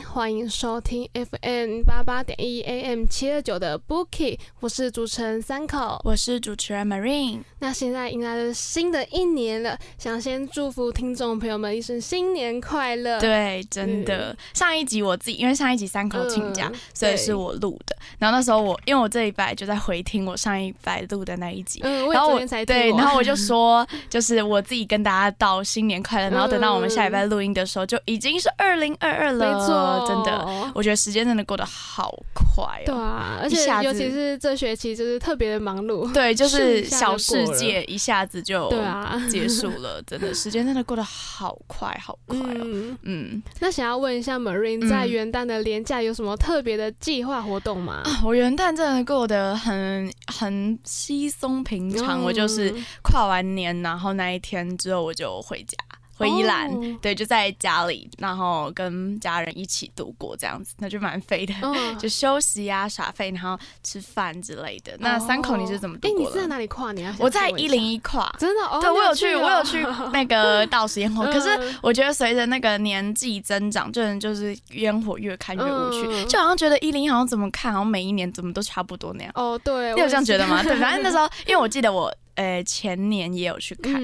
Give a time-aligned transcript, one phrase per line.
[0.00, 7.40] 欢迎收听 FM 八八点一 AM 七二九的 Bookie，我是主持人三口，我是主持人 Marine。
[7.58, 13.18] 那现在迎来了新的一年了，想先祝福听众朋友们一声新年快乐。
[13.18, 17.96] 对，真的，上一集我自己因为上一集三口请假，所以是我录的。
[18.18, 21.80] 然后那时候我因为我这一拜就在回听我上一拜录的那一集，
[22.12, 26.30] 然后我才对，然后我就说， 就是我自己跟大家道新年快乐。
[26.30, 28.66] 然后等到我们下一拜录音的时候，就已经是二。
[28.76, 29.72] 二零二二了，没错，
[30.06, 32.86] 真的，我觉得时间真的过得好快哦。
[32.86, 36.10] 对啊，而且尤其是这学期就是特别的忙碌。
[36.14, 42.96] 对，就是 小世界一下子就对啊结束了， 真的时间真的过得好快好快哦。
[43.02, 48.02] 嗯，那想要问一下 Marine，在元旦的年假有什么特别的计划活动吗？
[48.24, 55.76] 我元旦真的过得很很稀松平常，我就是跨完年，然后那一天之后我就回家。
[56.16, 61.54] 回宜兰，对，就在家里，然后跟家人一起度过这样子，那就蛮废的，
[61.98, 64.96] 就休息呀、耍废，然后吃饭之类的。
[64.98, 66.24] 那三口你是怎么度过的？
[66.24, 67.14] 你是在哪里跨年？
[67.18, 68.80] 我在一零一跨， 真的？
[68.80, 71.24] 对，我有去，我有去那个 倒时烟火。
[71.26, 79.32] 可是我觉得随着那个年纪增长，就就是烟火越看越无趣，就好像觉得一零一好像怎么看，好像每一年怎么都差不多那样。
[79.34, 80.62] 哦，对，你有这样觉得吗？
[80.62, 82.12] 对，反正那时候， 因为我记得我。
[82.36, 84.00] 呃，前年也有去看，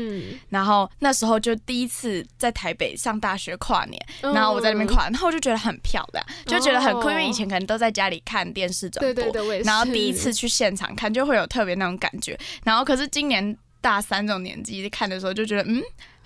[0.50, 9.25] 然后那时候就第一次在台北上大学跨年，然后我在那边跨，然后我就觉得很漂亮，就觉得很酷，因为以前可能都在家里看电视转播，
[9.65, 12.38] 然后第一次去现场看，就会有特别那种感觉。
[12.65, 15.82] 然后可是今年大三这种年纪看的时候，就觉得嗯。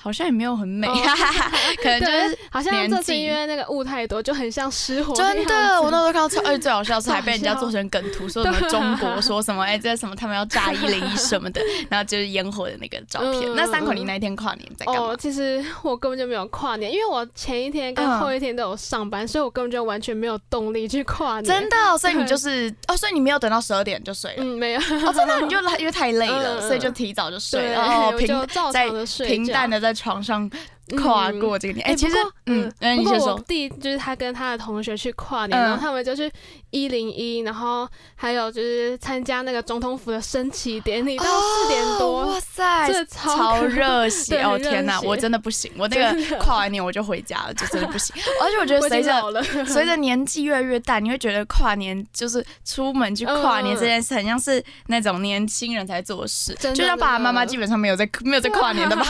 [0.06, 0.86] 好像也没有很美，
[1.82, 5.12] 可能就是 好像这是因为那个雾太多，就很像失火。
[5.16, 13.52] 真的，我那时候看到超，而且最好笑是还 被人家做成梗图，说什么中国说什么哎，这什么他们要炸一零一什么的，然后就是烟火的那个照片。
[13.56, 15.16] 那三口你那一天跨年在干嘛？
[15.18, 21.44] 其实我根本就没有跨年，因为我前一天跟后一天都有上班，所以我根本就完全没有动力去跨年。
[21.44, 24.44] 真的，所以你就是哦，所以你没有等到十二点就睡了？
[24.44, 24.80] 嗯，没有。
[24.80, 28.88] 哦，真的，你就因为太累了，所以就提早就睡了，然后平在
[29.26, 30.48] 平淡的在床上。
[30.96, 32.14] 跨过这个年，哎，其实，
[32.46, 36.30] 嗯，不过我弟就是他跟他的同学去跨年，然后他们就去
[36.70, 44.56] 一零一，然后还有就是参加那个总统府的升旗典礼，到四点多，哇塞，这超热血哦！
[44.56, 48.14] 天哪，我真的不行，我那个跨完年我就回家了，就真的不行。
[48.40, 59.04] 而且我觉得随着随着年纪越来越大，你会觉得跨年就是出门去跨年这件事，很像是那种年轻人才做事，就像爸爸妈妈基本上没有在没有在跨年的吧，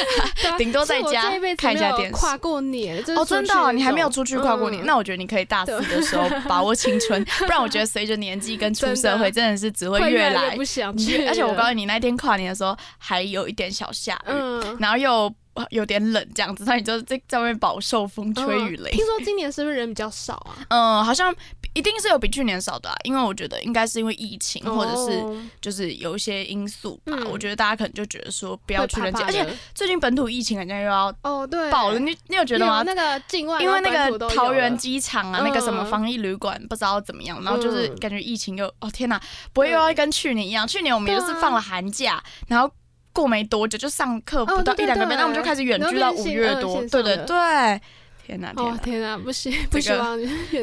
[0.56, 0.98] 顶多在。
[1.12, 4.84] 这一下电视跨过年哦，真的，你还没有出去跨过年。
[4.84, 11.26] 那我觉得你可以大四的时候把握青春， 不然我觉得随着年纪跟出社会，真的是只会越来不想去。
[11.26, 14.32] 而且我告诉你，那天跨年的时候还有一点小下雨，
[14.78, 15.32] 然后又
[15.70, 18.90] 有点冷，这样子，那你就在在外面饱受风吹雨雷。
[18.90, 20.56] 听说今年是不是人比较少啊？
[20.68, 21.34] 嗯，好像。
[21.72, 25.24] 一定是有比去年少的，啊，因为我觉得应该是因为疫情，或者是
[25.60, 27.16] 就是有一些因素吧。
[27.30, 31.98] 我觉得大家可能就觉得说不要去人家，而且最近本土疫情好像又要哦对爆了。
[32.00, 32.82] 你你有觉得吗？
[32.82, 39.20] 那个境外因为那个桃园机场啊，那个什么防疫旅馆不知道怎么样，然后就是感觉疫情又哦天哪，
[39.52, 40.66] 不会又要跟去年一样？
[40.66, 42.68] 去年我们也是放了寒假，然后
[43.12, 47.80] 过没多久就上课不到一两个月，那我们就开始远距到五月多，对对对。
[48.26, 48.52] 天哪！
[48.54, 49.18] 哦天哪！
[49.18, 50.16] 不行， 不希望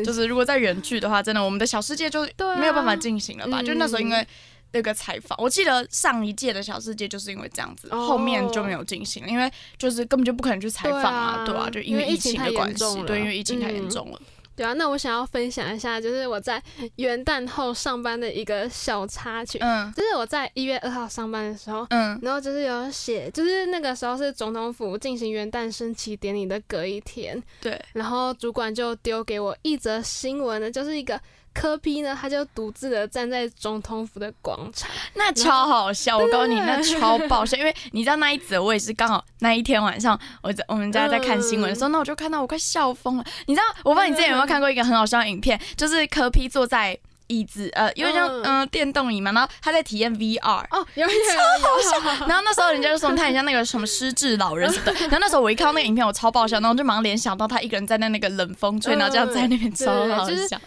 [0.05, 2.21] 就是如果在远距的话，真的我们的小世界就
[2.57, 3.61] 没有办法进行了吧？
[3.61, 4.25] 就那时候因为
[4.71, 14.19] 那个采访，我记得上一届的小世界就是因为这样子，后面就没有进行了，因为就是根本就不可能去采访啊，对啊，就因为疫情的关系，对，因为疫情太严重了。
[14.57, 16.61] 对啊，那我想要分享一下，就是我在
[16.95, 19.59] 元旦后上班的一个小插曲。
[19.59, 27.41] 嗯，就是我在一月二号上班的时候，嗯，然后就是有写，就是那个时候是总统府进行元旦升旗典礼的隔一天。
[27.61, 31.21] 对，然后主管就丢给我一则新闻呢，就是一个。
[31.57, 36.15] 科批呢，他就独自的站在总统府的广场，那超好笑。
[36.15, 43.25] 我告诉你，那超爆笑，因为你知道那一则，我也是刚好那一天晚上，我在我们家在看新闻的时候，那我就看到我快笑疯了。
[43.47, 46.97] 你知道，我不知道你之前有没有看过一个很好笑的影片，就是科批坐在。
[47.27, 51.13] 椅子呃，因为像嗯电动椅嘛，然后他在体验 VR 哦，有超
[51.61, 52.25] 好笑。
[52.27, 54.93] 然后那时候人家就说他很像那个什么失智老人什么的。
[55.07, 60.59] 然后那时候我一看到那个影片，我超爆笑，然后我就马上联想到他一个人在那那个冷风吹，然后这样在那边超好笑。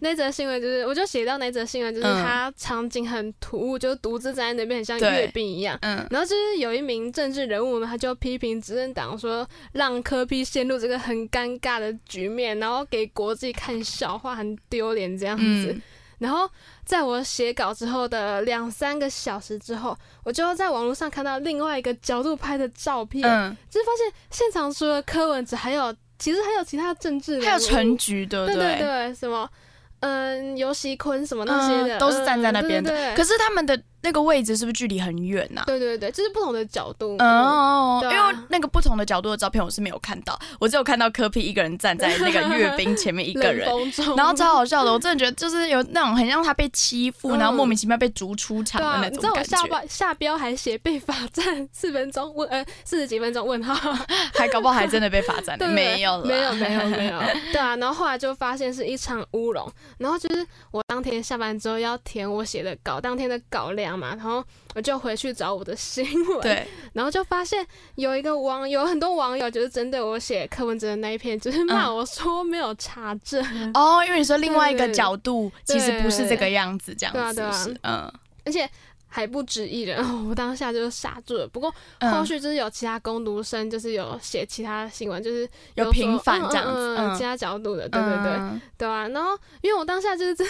[0.00, 5.78] 那则新闻就是，我就写到那则新闻就是他场景很突兀，就独自站在那边，很像阅兵一样。
[5.82, 6.06] 嗯。
[6.10, 15.76] 然后就是有一名政治人物呢，他就批评执政党说，让科批陷入这个很尴尬的局面，然后给国际看笑话，很丢脸这样子。
[16.20, 16.48] 然后
[16.84, 23.22] 在我写稿之后的两三个小时之后，我就在网络上看到另外一个角度拍的照片，
[23.68, 29.50] 就是发现现场除了柯文哲，还有其实还有其他政治，还有陈菊的，对对对，什么
[29.98, 33.16] 嗯尤熙坤什么那些的，都是站在那边的。
[33.16, 33.82] 可是他们的。
[34.02, 35.62] 那个位置是不是距离很远呐？
[35.66, 37.16] 对对对，就是不同的角度。
[37.18, 38.16] 哦，因为
[38.48, 43.68] 那个不同的角度的照片我是没有看到，我只有看到科皮一个人站在那个阅兵前面一个人，
[44.16, 44.92] 然后超好笑的。
[44.92, 49.16] 我真的觉得就是有那种很像他被欺负，然后莫名其妙被逐出场的那种感觉。
[49.16, 53.74] 你知道我下标下标还写被罚站四分钟问呃四十几分钟问号，
[54.34, 55.68] 还搞不好还真的被罚站了？
[55.68, 57.20] 没有没有没有没有。
[57.52, 63.89] 对啊，然后后来就发现是一场乌龙，然后就是我当天下班之后要填我写的稿，当天的稿量。
[63.98, 64.44] 嘛，然后
[64.74, 73.42] 我就回去找我的新闻，对， 然后就发现有一个网友，很多网友就是针对我写柯文哲的那一篇，就是骂我说没有查证。
[73.74, 78.12] 哦，因为你说另外一个角度其实不是这个样子，这样子，嗯，
[78.44, 78.68] 而且。
[79.12, 79.98] 还不止一人，
[80.28, 81.46] 我当下就傻住了。
[81.48, 81.70] 不过
[82.12, 89.08] 后续就是有其他攻读生，就是有写其他新闻，就是有平反这样子，其他角度的，对对对，对啊。
[89.08, 90.46] 然后因为我当下就是真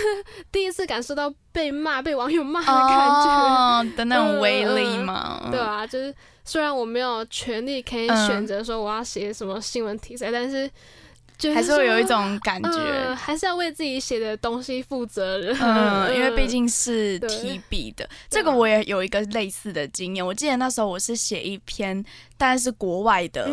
[0.53, 6.15] 第一次感受到被骂、被网友骂的感觉的那种威力嘛，对啊，就是
[6.45, 10.71] 虽然我没有权利可以选择说我要写什么新闻题材，但是。
[11.55, 15.57] 还是会有一种感觉，还是要为自己写的东西负责任。
[15.61, 20.27] 嗯， 因为毕竟是提笔的， 这个我也有一个类似的经验。
[20.27, 22.05] 我记得那时候我是写一篇，
[22.37, 23.49] 但是国外的。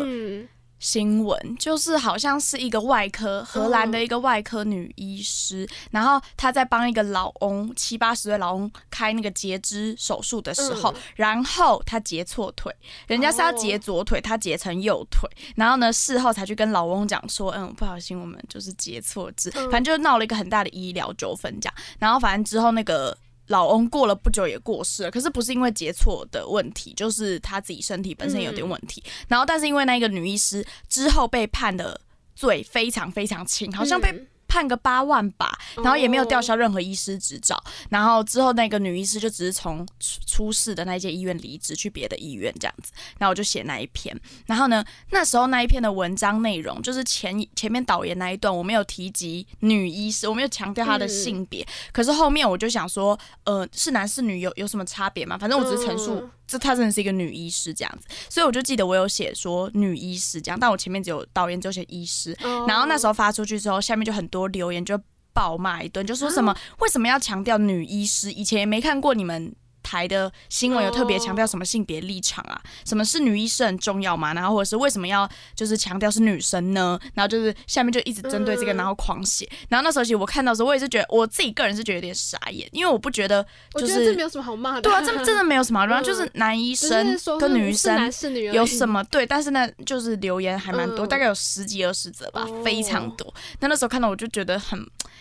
[0.78, 12.74] 新闻就是好像是一个外科，荷兰的一个外科女医师，然后她在帮一个老翁七八十岁老翁开那个截肢手术的时候，然后她截错腿，
[13.06, 23.16] 人家是要截左腿，她截成右腿，然后呢事后才去跟老翁讲说，嗯，不小心我们就是截错肢，反正就闹了一个很大的医疗纠纷这样，然后反正之后那个。
[23.48, 29.02] 老翁过了不久也过世了，可是不是因为结错的问题，就是他自己身体本身有点问题。
[29.26, 32.00] 然后，但是因为那个女医师之后被判的
[32.34, 34.26] 罪非常非常轻，好像被。
[34.48, 39.86] 判个八万吧，然后也没有吊销任何医师执照，然后之后那个女医师就只是从
[40.26, 55.36] 出事的那间医院离职去别的医院这样子，然后我就写那一篇，然后呢那时候那一篇的文章内容就是前前面导言那一段我没有提及女医师，我没有强调她的性别，可是后面我就想说，呃是男是女有有什么差别吗？
[55.38, 56.28] 反正我只是陈述。
[56.48, 62.36] 这她真的是一个女医师这样子，所以我就记得我有写说女医师这样，但我前面只有导演只有写医师，
[62.66, 64.98] 然后那时候发出去之后，下面就很多留言就
[65.32, 68.32] 爆骂一顿，就说什么为什么要强调女医师？
[68.32, 69.54] 以前也没看过你们。
[69.88, 72.60] 台的新闻有特别强调什么性别立场啊？
[72.84, 74.34] 什么是女医生很重要嘛？
[74.34, 77.00] 然后或者是为什么要就是强调是女生呢？
[77.14, 79.48] 然后就是下面就一直针对这个，然后狂写。
[79.70, 83.42] 然后那时候其实我看到的时候，我也是觉得我自己个人是觉得有点傻眼，因为我不觉得
[83.72, 84.82] 就是这没有什么好骂的。
[84.82, 85.86] 对啊，这真的没有什么。
[85.86, 87.98] 然后就是男医生跟女生
[88.52, 89.24] 有什么对？
[89.24, 93.32] 但是呢，就是留言还蛮多，大概有十几二十则吧，非常多。
[93.60, 94.78] 那那时候看到我就觉得很，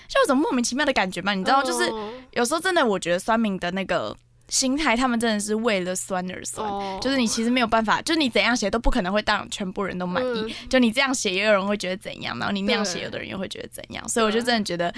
[0.09, 1.33] 就有种莫名其妙的感觉嘛。
[1.33, 1.89] 你知道，就是
[2.31, 4.15] 有时候真的我觉得酸民的那个。
[4.49, 6.65] 心态，他们真的是为了酸而酸，
[7.01, 10.55] 就是你其实没有办法，就是你怎样写都不可能会让全部人都满意。
[10.69, 14.07] 就你这样写，也有人会觉得怎样，然后你那样写，有的人又会觉得怎样。
[14.07, 14.93] 所以我就真的觉得，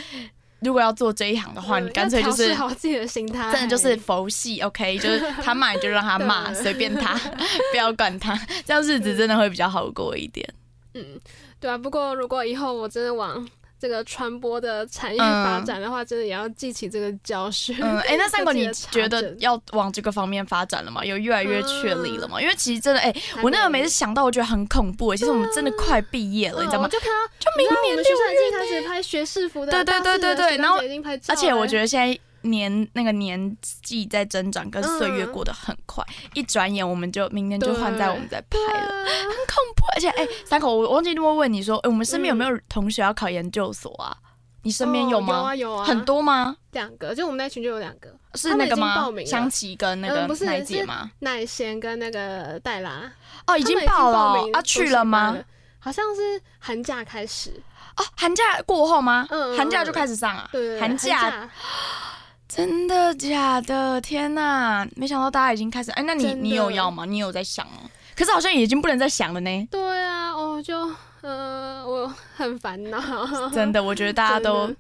[0.60, 7.18] 如果要做这一行的话，你干脆就是好自己的心态，真的就是佛系，OK，就是他骂你就让他 骂，随便他，
[7.72, 10.48] 不要管他，这样日子真的会比较好过一点。
[10.94, 11.20] 嗯，
[11.60, 11.78] 对啊。
[11.78, 13.48] 不过如果以后我真的往
[13.80, 17.78] 这个传播的产业发展的话，真的也要记起这个教训。
[17.82, 21.04] 嗯， 哎，那三哥，你觉得要往这个方面发展了吗？
[21.04, 22.42] 有越来越确立了吗？
[22.42, 25.16] 因为其实真的，哎，我那个每次想到，我觉得很恐怖。
[25.16, 26.88] 其实我们真的快毕业了，你知道吗？
[26.90, 30.58] 就看到，就明年六月开始拍学士服的，对对对对对。
[30.58, 30.80] 然后，
[31.28, 32.20] 而且我觉得现在。
[32.42, 36.04] 年那个年纪在增长，跟岁月过得很快，
[36.34, 39.84] 一转眼我们就明年就换在我们在拍了，很恐怖。
[39.96, 44.16] 而且哎，三口，我忘记问问你说，哎，我们身边有没有同学要考研究所啊？
[44.64, 45.34] 你身边有吗？
[45.36, 46.56] 有啊有啊，很多吗？
[46.72, 49.10] 两个，就我们那群就有两个，是那个吗？
[49.26, 51.10] 香琪跟那个奶姐吗？
[51.20, 53.12] 奶贤跟那个黛拉
[53.48, 55.38] 哦，已经报了啊，去了吗？
[55.80, 57.52] 好像是寒假开始
[57.96, 59.26] 哦，寒假过后吗？
[59.30, 61.50] 嗯，寒假就开始上啊，对，寒假。
[62.50, 64.02] 真的假的？
[64.02, 64.86] 天哪！
[64.96, 67.06] 没想到大家已经开始哎，那你你有要吗？
[67.06, 67.84] 你有在想吗？
[68.16, 69.68] 可是好像已经不能再想了呢。
[69.70, 70.76] 对啊，我就
[71.22, 73.00] 呃，我很烦恼。
[73.54, 74.74] 真的，我觉得大家都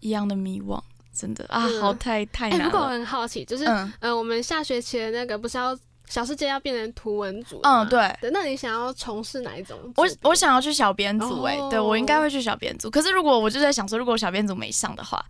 [0.00, 0.78] 一样的迷惘。
[1.14, 2.64] 真的啊，好太太难了。
[2.66, 3.64] 不过我很好奇，就是
[4.00, 7.60] 呃，我们下学期的那个不是要小世界要变成图文组？
[7.62, 8.14] 嗯，对。
[8.32, 9.78] 那你想要从事哪一种？
[9.96, 12.90] 我我想要去小编组，哎，对我应该会去小编组。
[12.90, 15.24] 可是如果我就在想说，如果小编组没上的话。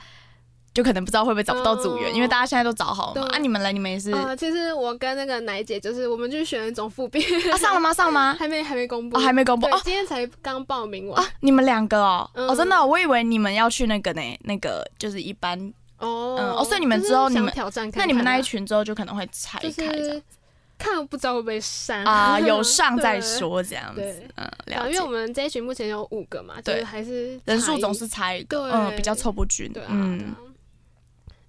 [0.77, 3.29] 就可能不知道会不会找不到组员，因为大家现在都找好了嘛。
[3.33, 4.13] 啊，你们来，你们也是。
[4.37, 7.25] 其实我跟那个奶姐就是，我们就选总副编。
[7.51, 7.95] 啊，上了吗？
[7.95, 8.37] 上了吗？
[8.39, 9.19] 还没，还没公布。
[9.19, 9.67] 还没公布。
[9.69, 11.19] 哦，今天才刚报名完。
[11.19, 15.59] 啊，你们两个哦，哦，真的，我以为你们要去那个呢，那个就是一般。
[15.99, 16.37] 哦。
[16.39, 20.23] 嗯，哦，所以你们之后你们挑战看，那你们那一群之后就可能会拆开。
[20.79, 24.03] 看不知道会不会删啊， 有上再说这样子，
[24.35, 30.35] 嗯，了因为我们这一群目前有五个嘛，就是还是人数总是差一个，嗯，比较凑不均，嗯。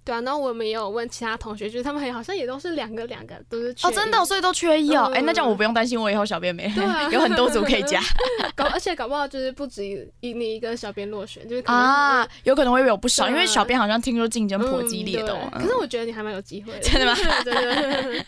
[0.08, 5.12] 对啊，然后我们也有问其他同学，就是他们好像也都是两个两个都是哦，真的，所以都缺一哦。
[5.14, 6.72] 哎，那这样我不用担心，我以后小编没
[7.12, 8.00] 有很多组可以加。
[8.56, 9.84] 搞而且搞不好就是不止
[10.20, 15.36] 一你一个小编落选，就是啊，有可能会有不少，因为小编好像听说竞争颇激烈的。
[15.52, 17.14] 可是我觉得你还蛮有机会的，真的吗？
[17.44, 18.24] 真的。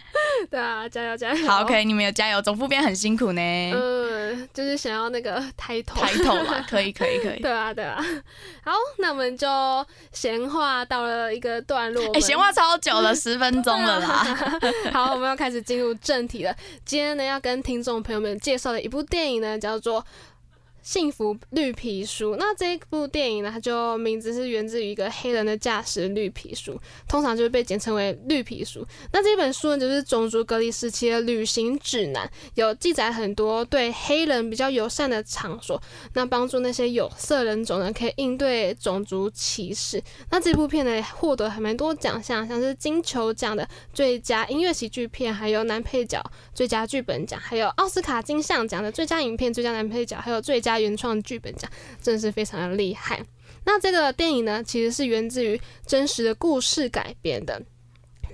[0.50, 1.48] 对啊，加油加油！
[1.48, 2.42] 好，OK，你们有加油。
[2.42, 3.40] 总副编很辛苦呢。
[3.40, 7.40] 嗯，就是想要那个抬头抬头嘛，可以可以可以。
[7.40, 7.96] 对啊对啊。
[8.64, 9.48] 好，那我们就
[10.12, 11.62] 闲话到了一个。
[11.70, 14.58] 段落哎，闲话超久了， 十分钟了啦。
[14.92, 16.52] 好，我们要开始进入正题了。
[16.84, 20.04] 今天呢，要跟听众朋友们介绍的一部电影呢，叫做。
[20.82, 28.86] 幸福绿皮书，那这一部电影呢，它就名字是源自于一个黑人的驾驶绿皮书，通常就是被简称为绿皮书。
[29.12, 35.80] 那这本书呢，就是种族隔离时期的旅行指南，有记载很多对黑人比较友善的场所，
[36.14, 40.02] 那帮助那些有色人种呢，可以应对种族歧视。
[40.30, 50.69] 那这部片呢，获得还蛮多奖项，像是金球奖的最佳音乐喜剧片，还有男配角最佳剧本奖，还有奥斯卡金像奖的最佳影片、最佳男配角，还有最佳。
[50.70, 51.68] 加原创剧本奖，
[52.00, 53.20] 真的是非常的厉害。
[53.64, 57.60] 那这个电影呢，其实是源自于真实的故事改编的。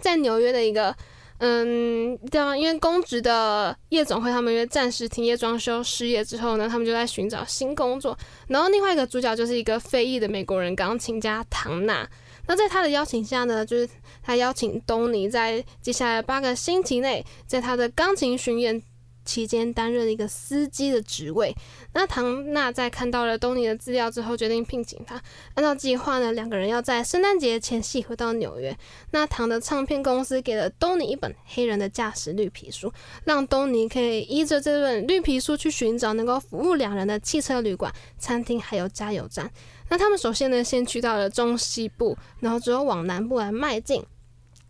[0.01, 0.95] 在纽约的一个，
[1.39, 8.17] 嗯，对啊，因为公职的夜总会，他们因为暂时停业装修失业之后呢，他们就在寻找新工作。
[8.49, 12.07] 然后另外一个主角就是一个非裔的美国人钢琴家唐纳。
[12.47, 13.89] 那在他的邀请下呢，就是
[14.23, 18.81] 他邀请东尼在接下来八个星期内，在他的钢琴巡演。
[19.27, 21.55] 期间担任一个司机的职位。
[21.93, 25.21] 那唐娜在看到了东尼的资料之后，决定聘请他。
[25.55, 28.75] 按照计划呢，两个人要在圣诞节前夕回到纽约。
[29.11, 32.91] 那唐的唱片公司给了东尼一本黑人的驾驶绿皮书，
[33.25, 39.51] 让东尼可以依着这本绿皮书去寻找能够服务两人的汽车旅馆、餐厅还有加油站。
[39.89, 44.03] 那他们首先呢，先去到了中西部，然后之后往南部来迈进。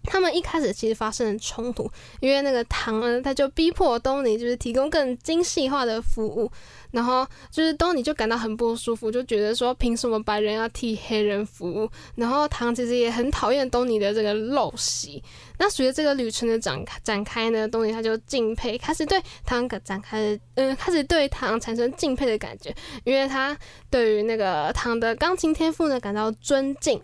[0.07, 6.51] 他们一开始其实发生了冲突，因为那个唐呢，他就逼迫东尼就是提供更精细化的服务，
[6.93, 11.91] 然后就是东尼就感到很不舒服，就觉得说凭什么白人要替黑人服务？
[12.15, 15.23] 然后唐其实也很讨厌东尼的这个陋习。
[15.59, 23.57] 那随着这个旅程的展展开呢，东尼他就敬佩，开始对唐展开，嗯，开始对唐产生敬佩的感觉，因为他
[23.91, 27.01] 对于那个唐的钢琴天赋呢感到尊敬。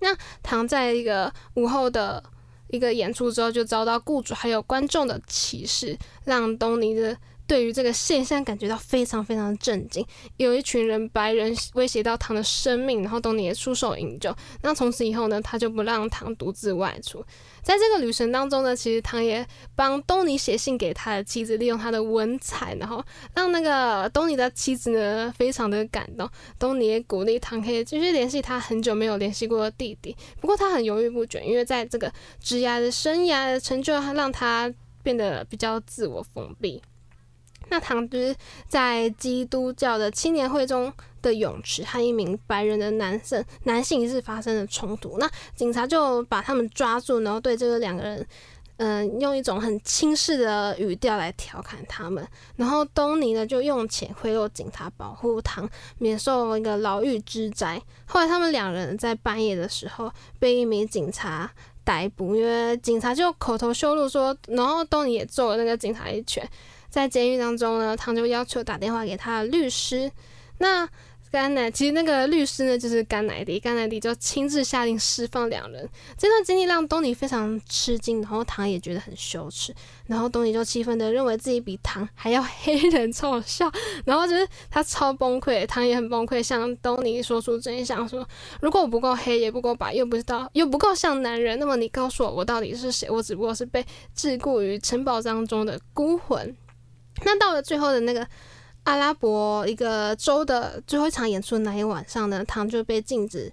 [0.00, 2.22] 那唐在一个午后的
[2.68, 7.16] 一个演出之后，就遭到雇主还有观众的歧视，让东尼的
[7.50, 10.06] 对于这个现象感觉到非常非常的震惊。
[10.36, 14.32] 有一群人白人威胁到唐的生命，然后东尼也出手营救。
[14.62, 17.18] 那从此以后呢，他就不让唐独自外出。
[17.60, 23.04] 在这个旅程当中呢，其实唐也帮东尼写信给他的妻子，利用他的文采，然后
[23.34, 26.30] 让那个东尼的妻子呢非常的感动。
[26.56, 36.80] 东尼也鼓励唐可以继续联系他很久没有联系过的弟弟，不过他很犹豫不决，因为在这个职涯的生涯的成就，让他变得比较自我封闭。
[37.70, 38.36] 那唐就是
[38.68, 40.92] 在基督教的青年会中。
[41.22, 48.26] 的泳池和一名白人的男生男性是发生了冲突，那警察就把他们抓住，然后对这个两个人，
[48.78, 52.26] 嗯，用一种很轻视的语调来调侃他们。
[52.56, 57.78] 然后东尼呢就用钱贿赂警察，保护唐免受一个牢狱之灾。
[58.06, 61.52] 后来他们两人在半夜的时候被一名警察
[61.84, 66.48] 逮捕，因为警察就口头羞辱说，然后东尼也揍了那个警察一拳。
[66.90, 70.10] 在监狱当中呢，唐就要求打电话给他的律师，
[70.58, 70.86] 那。
[71.32, 75.88] 甘乃其实那个律师呢，就是甘乃迪，甘乃迪就亲自下令释放两人。
[76.18, 79.72] 这段经历让东尼非常吃惊，然后唐也觉得很羞耻，
[80.08, 83.70] 然后东尼就气愤的认为自己比唐还要黑人 臭笑，
[84.04, 88.28] 然后就是他超崩溃，唐也很崩溃，向东尼说出真相，说
[88.60, 93.08] 如果我不够黑，也不够白，又不知道又不够像男人，那么你告诉我我到底是谁？
[93.08, 96.56] 我只不过是被桎梏于城堡当中的孤魂。
[97.24, 98.26] 那到了最后的那个。
[98.84, 103.52] 阿拉伯一个州的最后一场演出那一晚上呢，唐就被禁止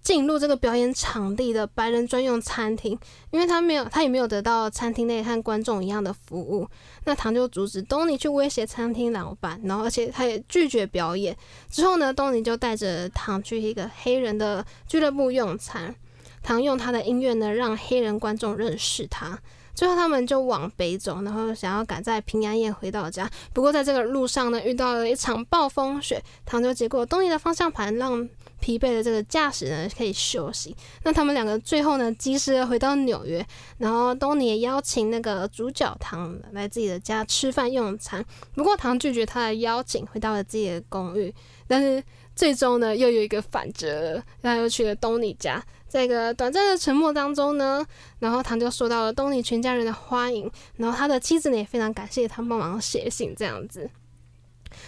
[0.00, 2.98] 进入这个表演场地的白人专用餐厅，
[3.30, 6.66] 因为他没有，他也没有得到餐厅内和观众一样的服务。
[7.04, 11.36] 那唐就阻止东尼去威胁餐厅老板，然后而且他也拒绝表演。
[11.70, 15.94] 之后呢，东尼就带着唐去一个黑人的俱乐部用餐。
[16.42, 19.38] 唐用他的音乐呢，让黑人观众认识他。
[19.74, 23.30] 最后他们就往北走，然后想要赶在平安夜回到家。
[23.52, 28.28] 不过在这个路上呢，遇到了一场暴风雪，唐就接过东尼的方向盘，让。
[28.62, 30.72] 疲惫的这个驾驶人可以休息。
[31.02, 33.44] 那他们两个最后呢及时的回到纽约，
[33.78, 38.24] 然后东尼也邀请那个主角唐来自己的家吃饭用餐。
[38.54, 41.34] 不过唐拒绝他的邀请，回到了自己的公寓。
[41.66, 42.00] 但是
[42.36, 45.60] 最终呢又有一个反折，他又去了东尼家。
[45.92, 47.84] 在一个短暂的沉默当中呢，
[48.18, 53.90] 然后唐就受到了东尼全家人的欢迎，然后他的妻子呢也非常感谢他帮忙写信这样子。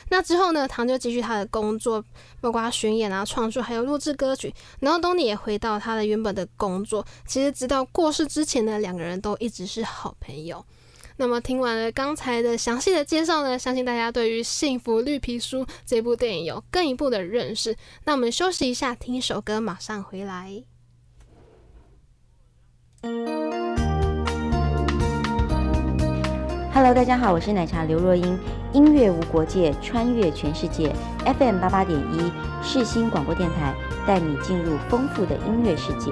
[0.09, 2.03] 那之后呢，唐就继续他的工作，
[2.41, 4.51] 包括巡演啊、创作，还有录制歌曲。
[4.81, 7.05] 然后东尼也回到他的原本的工作。
[7.27, 10.65] 其实直到过世之前呢，两个人都一直是好朋友。
[11.19, 17.77] 那么听完了刚才的详细的介绍呢，相信大家对于《幸福绿皮书》这部电影有更一步的认识。
[18.05, 20.65] 那我们休息一下，听一首歌，马上回来。
[26.73, 28.39] Hello，大家好，我是奶茶刘若英。
[28.73, 30.91] 音乐无国界，穿越全世界。
[31.39, 32.33] FM 八八点一，
[32.63, 33.75] 世新广播电台，
[34.07, 36.11] 带你进入丰富的音乐世界。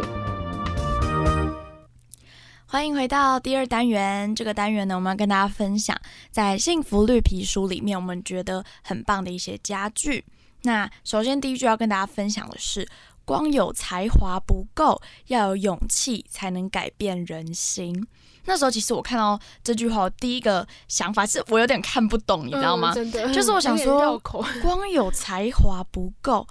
[2.67, 4.35] 欢迎回到第二单元。
[4.35, 5.99] 这个单元呢，我们要跟大家分享
[6.31, 10.23] 在《幸福绿皮书》里面我们觉得很棒的一些家具。
[10.65, 12.87] 那首先第一句要跟大家分享的是：
[13.25, 18.07] 光有才华不够，要有勇气才能改变人心。
[18.45, 22.93] 那时候其实我看到这句话，第一个想法是我有点看不懂，你知道吗？
[22.93, 24.19] 真的，就是我想说，
[24.63, 26.47] 光有才华不够。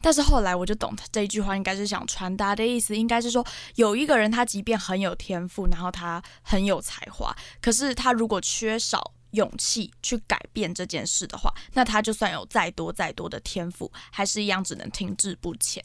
[0.00, 3.44] 但是后来我就懂，这一句话应该是想传达的意思，应该是说
[3.76, 15.82] 有一个人他即便很有天赋，然后他很有才华，可是他如果缺少勇气去改变这件事的话，那他就算有再多再多的天赋，还是一样只能停滞不前。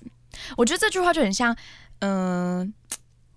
[0.57, 1.55] 我觉得这句话就很像，
[1.99, 2.73] 嗯。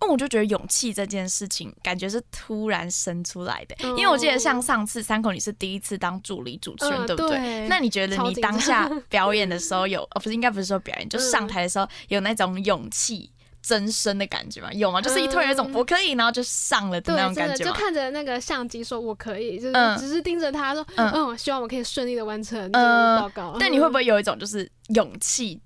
[0.05, 3.77] 那我就觉得勇气这件事情，感觉是突然生出来的。
[3.91, 7.69] 因为我记得像上次三口你是第一次当助理主持人，对不对？
[7.69, 13.31] 那你觉得你当下 表演的时候有，哦不是应该不是说表演，就上台的时候有那种勇气
[13.63, 14.73] 增生的感觉吗？
[14.73, 15.01] 有吗？
[15.01, 23.57] 就是一突然有种我可以，然后就上了的那种感觉就看着那个相机说我可以，就是只是盯着他说，嗯，希望我可以顺利的完成这个报告。
[23.61, 25.61] 但你会不会有一种就是勇气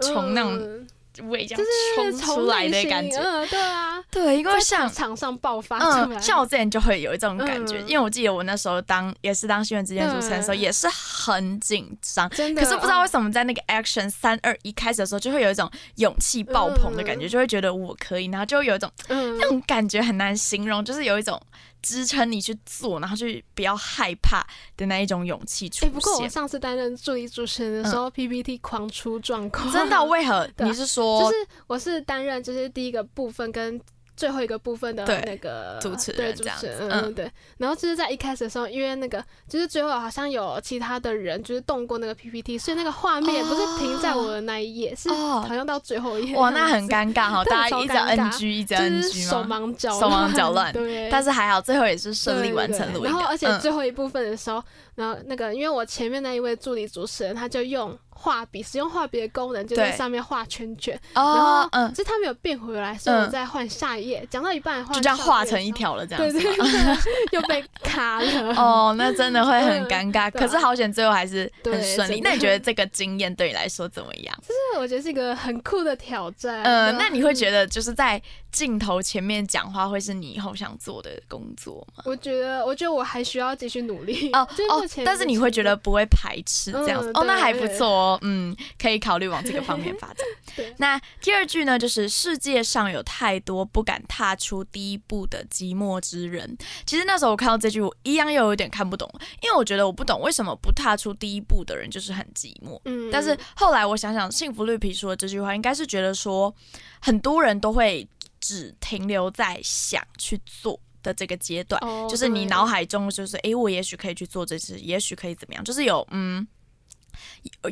[0.00, 0.86] 从那种？
[1.28, 21.40] 胃这样冲出来的感觉，嗯，对啊，对，因为像场上爆发，嗯，像我之前就会有一种感觉，因为我记得我那时候当也是当新闻之间主持人的时候，也是很紧张，真的，可是不知道为什么在那个 action 三二一开始的时候，就会有一种勇气爆棚的感觉，就会觉得我可以，然后就有一种那种感觉很难形容，就是有一种。
[21.84, 24.44] 支撑你去做，然后去不要害怕
[24.76, 25.92] 的那一种勇气出现。
[25.92, 29.70] 不过我上次担任助理主持人的时候，PPT 狂出状况。
[29.70, 30.04] 真的？
[30.06, 30.48] 为何？
[30.64, 31.22] 你是说？
[31.22, 33.78] 就是我是担任，就是第一个部分跟。
[34.16, 37.30] 最后一个部分的那个主持人，对主持人，嗯对。
[37.58, 46.36] 然后就是在一开始的时候，因为那个就是最后好像有其他的人就是动过那个 PPT，所以那个画面不是停在我的那一页，是好像到最后一页。
[46.36, 50.72] 哇，那很尴尬 哈，大家一直 NG，一直 NG 手忙脚 手忙脚乱。
[50.72, 51.08] 对。
[51.10, 53.04] 但是还好，最后也是顺利完成录音。
[53.04, 54.62] 然后而且最后一部分的时候，
[54.94, 57.98] 然后那个因为我前面那一位助理主持人，他就用。
[58.16, 66.40] 画笔使用画笔的功能就在上面画圈圈，然后嗯，其实他没有变回来，所以我再换下一页，讲到一半就这样画成一条了，这样子
[67.32, 68.54] 又被卡了。
[68.54, 70.30] 哦，那真的会很尴尬。
[70.32, 72.20] 可是好险，最后还是很顺利。
[72.22, 74.34] 那你觉得这个经验对你来说怎么样？
[74.42, 76.62] 就是我觉得是一个很酷的挑战。
[76.62, 82.04] 嗯，那你会觉得就是在镜头前面讲话会是你以后想做的工作吗？
[82.06, 84.83] 我觉得，我觉得我还需要继续努力哦哦。
[85.04, 88.18] 但是你会觉得不会排斥这样子哦，那还不错哦。
[88.22, 90.26] 嗯，可以考虑往这个方面发展。
[90.78, 96.56] 那第二句呢，就是世界上有太多不敢踏出第一步的寂寞之人。
[96.86, 99.08] 其实那时候我看到这句，我一样又有点看不懂，
[99.42, 102.80] 因为我觉得我不懂为什么不踏出第一步的人就是很寂寞。
[102.84, 106.54] 嗯，但是后来我想想，幸福绿皮说的这句话，应该是觉得说
[107.00, 108.06] 很多人都会
[108.40, 116.44] 只停留在想去做的这个阶段，就是你脑海中就是哎，我也许可以去做这事，也许可以怎么样，就是有嗯。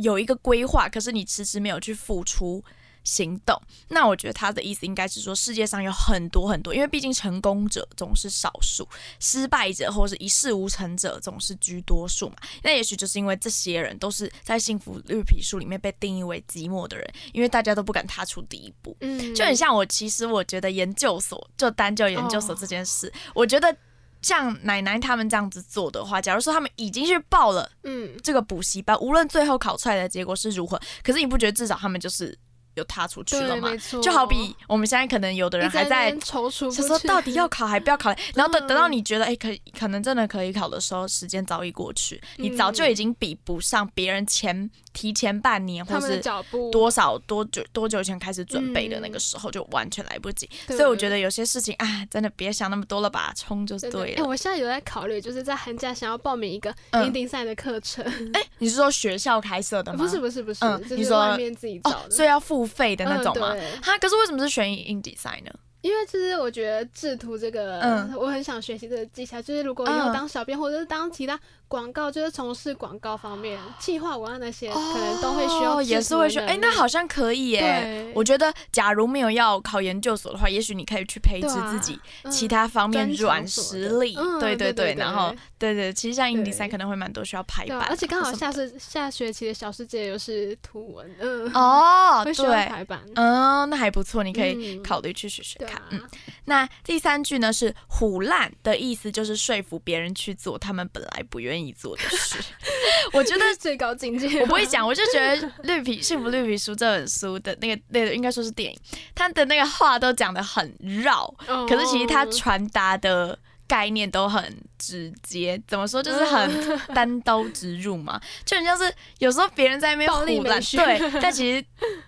[0.03, 2.63] 有一个规划，可是你迟迟没有去付出
[3.05, 3.61] 行动。
[3.89, 8.89] 那我觉得他的意思应该是说，世界上有很多很多，因为毕竟成功者总是少数，
[9.19, 12.37] 失败者或是一事无成者总是居多数嘛。
[12.63, 18.97] 那也许就是因为这些人都是在幸福绿皮书里面被定义为寂寞的人，因为大家都不敢踏出第一步。
[19.01, 23.77] 嗯，就很像我，其实我觉得研究所就单就研究所这件事，我觉得。
[24.23, 32.39] 像奶奶他们这样子做的话，假如说他们已经去报了，嗯，这个补习班，无论最后考出来的结果是如何，可是你不觉得至少他们就是
[32.75, 33.71] 有踏出去了嘛？
[34.03, 44.71] 就好比我们现在可能有的人还在踌躇，就说到底要考还不要考， 然后等等到你觉得哎可可能真的可以考的时候，时间早已过去，你早就已经比不上别人前。
[44.95, 46.23] 提前半年，或是
[46.71, 50.47] 多少多久多久前开始准备的那个时候，就完全来不及。
[50.67, 54.23] 所以我觉得有些事情啊，真的别想那么多了吧，冲就是对了。
[54.23, 58.05] 哎，我现在有在考虑，就是在寒假想要报名一个英迪赛的课程。
[58.35, 59.99] 哎，你是说学校开设的吗？
[59.99, 60.63] 不是不是不是，
[60.95, 63.55] 你说外面自己找的，所以要付费的那种嘛？
[63.83, 65.51] 哈，可是为什么是选英迪赛呢？
[65.83, 69.43] 因为其实我觉得制图这个，我很想学习这个技巧。
[69.43, 71.39] 就是如果以后当小编，或者是当其他。
[71.73, 76.45] 广告就是从事广告方面，计划文案那些可能都会需要，也是会需要。
[76.45, 78.13] 哎，那好像可以耶。
[78.15, 81.99] 我觉得，假如没有要考研究所的话，也许你可以去培植自己
[82.31, 84.15] 其他方面软实力。
[84.39, 95.72] 对对对，然后对对，其实像印第赛可能会蛮多需要排版，而且刚好下次下学期的小世界又是图文，嗯哦， 对，排版，嗯，那还不错，你可以考虑去学学看。
[95.91, 96.01] 嗯，
[96.45, 101.73] 那第三句呢是“虎烂”的意思，就是说服别人去做他们本来不愿意。
[101.73, 102.37] 做的事，
[103.15, 104.41] 我觉得最高境界。
[104.41, 108.79] 我不会讲，我就觉得《绿皮幸福绿皮书》这本书的那个那个应该说是电影，
[109.15, 111.27] 他的那个话都讲的很绕，
[111.67, 113.39] 可是其实他传达的
[113.73, 114.43] 概念都很。
[114.83, 121.65] 直接怎么说就是很单刀直入嘛，就很像是有时候别人在那边胡乱，对，但其实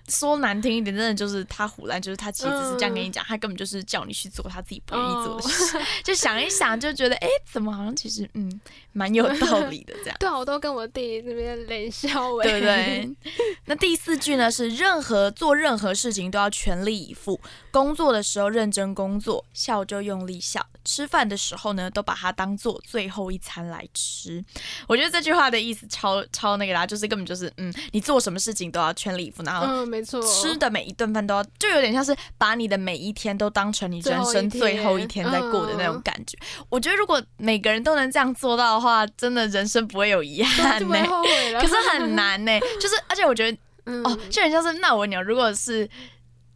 [0.09, 5.79] 说难听一点，真的就是他胡乱，就是他其实只是这样跟你讲，他根本就是叫你去做他自己不愿意做的事。
[6.03, 8.61] 就想一想，就觉得哎，怎么好像其实嗯
[8.93, 10.17] 蛮有道理的这样。
[10.19, 12.11] 对啊，我都跟我弟那边冷笑，
[12.43, 13.09] 对不对？
[13.67, 22.55] 那第四句呢是任何做任何事情都要全力以赴，工作的时候认真工作，笑就用力笑，吃饭的时候呢都把它当。
[22.55, 24.43] 做最后一餐来吃，
[24.87, 36.39] 我觉得这句话的意思超超那个啦，就是根本就是嗯，你做什么事情都要全力以赴，然后嗯，没错，吃的每一顿饭都要，就有点像是把你的每一天都当成你人生最后一天在过的那种感觉。
[36.69, 40.97] 我觉得如果每个人都能这样做到的话，真的人生不会有遗憾呢。
[41.61, 43.59] 可是很难呢，就是而且我觉得
[44.05, 45.91] 哦，就很像是那我问你，如果是。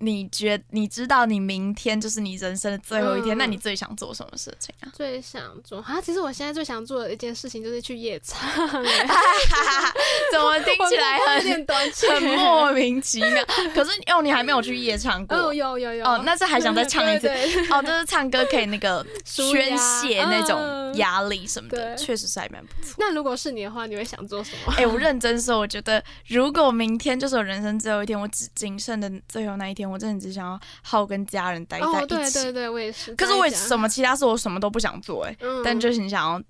[0.01, 4.93] 你觉你知道你明天就是你人生的最后一天，那你最想做什么事情啊？
[4.95, 8.39] 最想做啊，其实我现在最想做的一件事情就是去夜唱。
[10.31, 11.67] 怎么听起来很
[12.13, 13.45] 很莫名其妙？
[13.75, 15.37] 可是哦，你还没有去夜唱过？
[15.37, 16.05] 哦，有有有。
[16.05, 17.29] 哦，那是还想再唱一次？
[17.73, 22.95] 哦，就是唱歌可以那个宣泄那种压力什么的，确实是还蛮不错。
[22.99, 24.73] 那如果是你的话，你会想做什么？
[24.77, 29.88] 哎，我认真说，我觉得如果明天就是我人生最后一天，我只仅剩的最后那一天。
[29.89, 32.07] 我真的只想要好跟家人待在一起。
[32.07, 33.15] 对对对，我也是。
[33.15, 35.25] 可是为什么其他事我什么都不想做？
[35.25, 36.43] 哎，但就是你想要，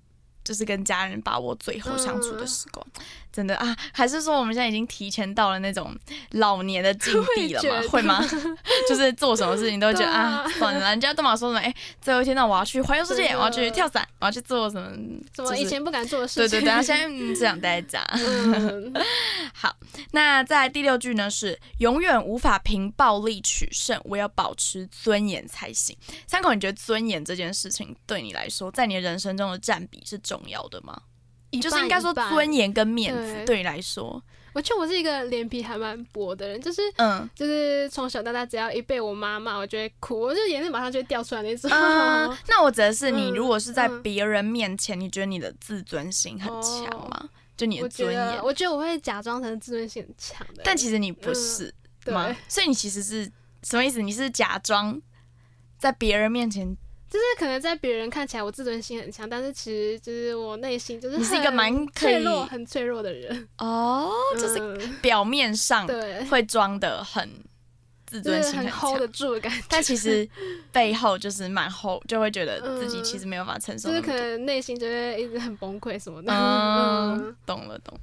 [0.43, 2.85] 就是跟家人把握最后相处的时光。
[3.31, 5.95] 真的啊，还是说我们现在已经提前到了那种
[6.31, 7.81] 老年的境地了吗？
[7.89, 8.25] 会吗？
[8.89, 11.59] 就是做什么事情都觉得啊，算了，人家都嘛说什么？
[11.59, 14.89] 哎，最后一天，那我要去环游世界，我要去跳伞，我要去做什么？
[15.35, 16.59] 什么以前不敢做的事情？
[16.59, 18.07] 对对对，现在只想待在家。
[19.53, 19.75] 好，
[20.11, 25.95] 那在第六句呢是永远无法凭暴力取胜，我要保持尊严才行。
[26.27, 30.99] 三口，你觉得尊严这件事情对你来说，在你的人生中的占比是重要的吗？
[31.57, 34.21] 就是应该说尊严跟面子对你来说，
[34.53, 41.69] 我觉得我是一个脸皮还蛮薄的人，就是嗯，就是从小到大只要一被我妈骂，我就会哭，我就眼泪马上就会掉出来那种。
[42.47, 47.29] 那我指的是你，如果是在别人面前，你觉得你的自尊心很强吗？
[47.55, 48.43] 就你的尊严？
[48.43, 51.73] 我觉得我会假装成自尊心很强的，但其实你不是
[52.07, 52.35] 吗？
[52.47, 53.31] 所以你其实是
[53.63, 54.01] 什么意思？
[54.01, 55.01] 你是假装
[55.77, 56.77] 在别人面前。
[57.09, 63.47] 就是可能在别人看起来我自尊心很强，但是其实就是我内心就是你是一个蛮脆弱、很脆弱的人。
[63.57, 64.59] 哦，就是
[65.01, 65.87] 表面上
[66.29, 67.27] 会装的很
[68.05, 70.27] 自尊心很 hold 得住的感觉，但其实
[70.71, 76.31] 背后就是蛮 hold，就会觉得自己其实没有办法承受，就是可能内心就会一直很崩溃什么的。
[76.31, 77.99] 嗯， 懂了懂。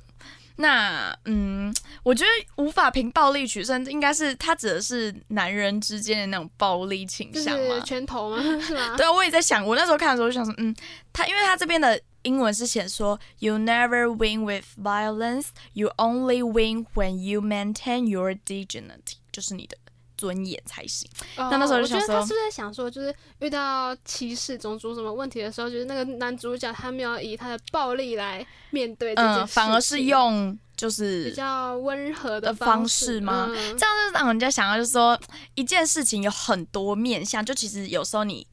[0.57, 7.81] 那嗯，我觉得无法凭暴力取胜，应该是他指的是男人之间的那种暴力倾向吗？
[7.81, 8.43] 拳头吗？
[8.61, 8.97] 是吗？
[8.97, 10.75] 对啊，我也在想，我那时候看的时候就想说，嗯，
[11.13, 19.17] 他因为他这边的英文是写说，You never win with violence, you only win when you maintain your dignity。
[19.31, 19.77] 就是你的
[20.17, 21.09] 尊严才行。
[21.37, 33.47] 那那时候就想说，他是不是在想说，就是遇到歧视、种族什么问题的时候，就是那个男主角他没有以他的暴力来面对，嗯，反而是用就是比较温和的方式吗？
[33.49, 35.19] 这样就让人家想到，就是说
[35.55, 38.47] 一件事情有很多面向，就其实有时候你。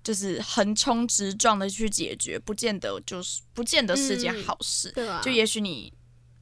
[0.00, 5.20] 就是横冲直撞的去解决，不见得就是不见得是件好事，对吧？
[5.22, 5.92] 就也许你，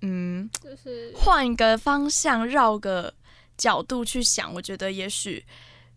[0.03, 3.13] 嗯，就是换一个方向，绕个
[3.57, 5.45] 角度去想，我觉得也许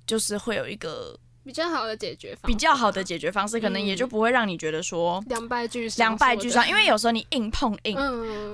[0.06, 6.67] 就是会有一个比较好的解决方，比较好的解决方式，可能也就不会让你觉得说两败俱伤，两败俱伤。
[6.67, 7.98] 因为有时候你硬碰硬，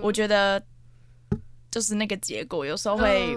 [0.02, 0.62] 我觉得
[1.72, 3.36] 就是那个结果有时候会。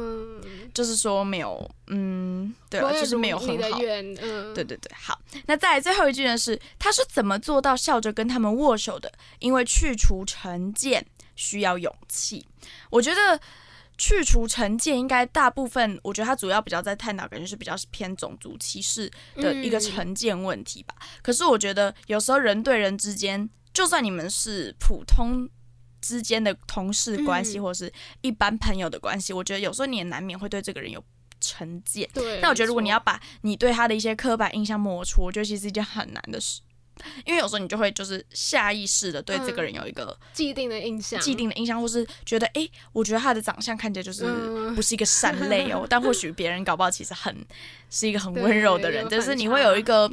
[0.75, 5.19] 就是说没有，嗯，对了，就是没有很好，嗯，对对对，好。
[5.47, 6.39] 那再来最后一句呢？
[6.39, 9.11] 是他是怎么做到笑着跟他们握手的？
[9.41, 11.05] 因为去除成见
[11.35, 12.47] 需要勇气。
[12.91, 13.41] 我觉得
[13.99, 20.95] 去除成见，应该大部分，我觉得他主要比较在探讨，感觉是比较偏种族歧视的一个成见问题吧。
[21.21, 25.47] 可是我觉得有时候人对人之间，就算你们是普通。
[26.01, 31.05] 之间的同事关系，或者是一般朋友的关系，我觉得有时候你也难免会对这个人有
[31.41, 32.09] 成见。
[32.15, 36.61] 对，但我觉得如果你要把你对他的一些刻板印象抹除，我觉得其实是一件很难的事，
[37.25, 44.25] 因为有时候你就会就是下意识的对这个人有一个既定的印象，既定的印象，或是觉得哎，我觉得他的长相看起来就是
[44.75, 47.47] 不是一个善类哦， 但或许别人搞不好其实很
[47.91, 50.11] 是一个很温柔的人，但是你会有一个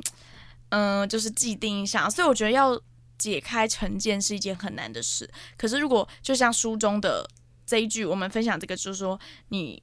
[0.69, 2.81] 嗯，就是既定印象，所以我觉得要。
[3.17, 7.25] 解开成见是一件很难的事，可是如果就像书中的
[7.65, 9.17] 这一句，我们分享这个就是说，
[9.47, 9.81] 你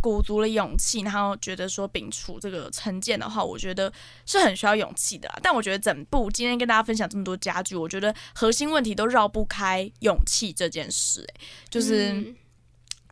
[0.00, 3.92] 鼓足了勇气，然后觉得说摒除这个成见的话，我觉得
[4.26, 5.28] 是很需要勇气的。
[5.42, 11.24] 但我觉得整部今天跟大家分享这么多家具，我觉得核心问题都绕不开勇气这件事。
[11.34, 12.34] 哎，就是，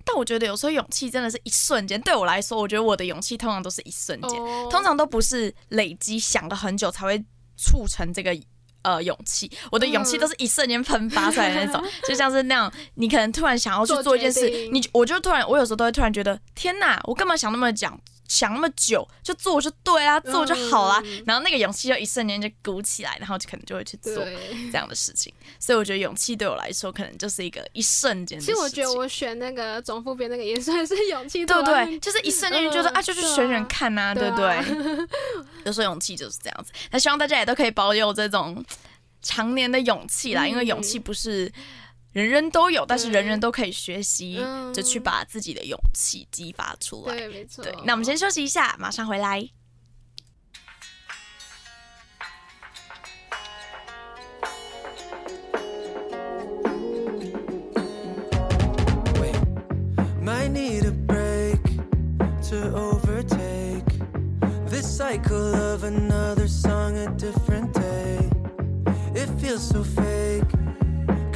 [0.04, 2.00] 但我觉得有时候勇气真的是一瞬间。
[2.00, 4.30] 对我来说，我觉得我的勇气通常都是一瞬间，
[4.70, 7.24] 通常都不是累积想了很久才会
[7.56, 8.36] 促成这个。
[8.82, 17.98] 呃，勇气，我的勇气都是一瞬间喷发出来的那种， 就像是那样，你可能突然想要去做一件事，你我就突然，我有时候都会突然觉得，天哪，我干嘛想那么讲？
[18.30, 21.02] 想那么久就做就对啦，做就好啦。
[21.26, 25.34] 然后那个勇气就一瞬间就鼓起来，然后就可能就会去做这样的事情。
[25.58, 28.38] 所以我觉得勇气对我来说，可能就是一个一瞬间。
[28.38, 31.98] 其实我觉得我选那个总副编那个也算是勇气，对不对？
[31.98, 35.08] 就是一瞬间就觉得啊，就去选人看呐，对不对？
[35.64, 36.72] 有时候勇气就是这样子。
[36.92, 38.64] 那希望大家也都可以保有这种
[39.20, 41.52] 常年的勇气啦，因为勇气不是。
[42.12, 44.40] 人人都有，但是人人都可以学习，
[44.74, 47.14] 就去把自己的勇气激发出来。
[47.14, 47.62] 对，没错。
[47.62, 49.48] 对，那我们先休息一下，马上回来。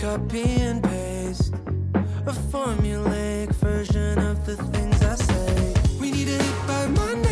[0.04, 1.54] Copy and paste
[2.26, 5.74] a formulaic version of the things I say.
[5.98, 7.23] We need hit by Monday.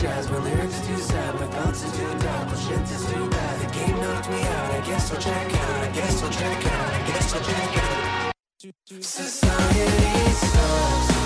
[0.00, 2.48] Jazz, my lyrics too sad, my thoughts are too dark.
[2.48, 3.60] my shit is too bad.
[3.60, 4.70] The game knocked me out.
[4.72, 5.84] I guess I'll check out.
[5.84, 6.94] I guess I'll check out.
[6.94, 8.32] I guess I'll check out.
[9.02, 11.19] Society sucks.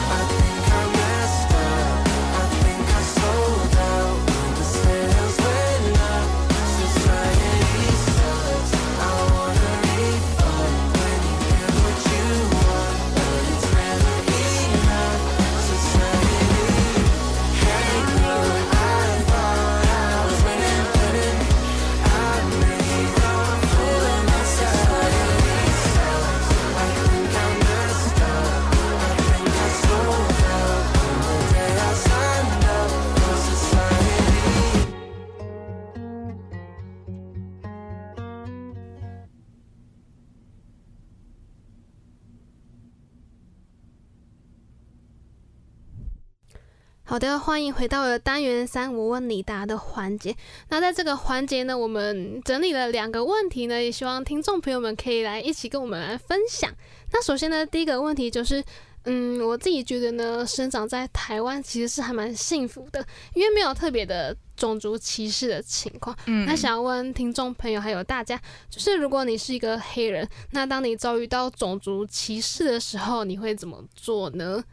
[47.15, 50.35] 好的，欢迎回到了单元三我问你答的环节。
[50.71, 56.69] 那在这个环节呢，我们整理了两个问题呢，也希望听众朋友们可以来一起跟我们来分享。
[57.13, 58.61] 那首先呢，第一个问题就是，
[59.05, 66.19] 嗯，我自己觉得呢，生长在台湾其实是还蛮幸福的，因为没有特别的种族歧视的情况。
[66.27, 68.37] 嗯那想要问听众朋友还有大家，
[68.69, 74.65] 就是如果你是一个黑人，那当你遭遇到种族歧视的时候，你会怎么做呢？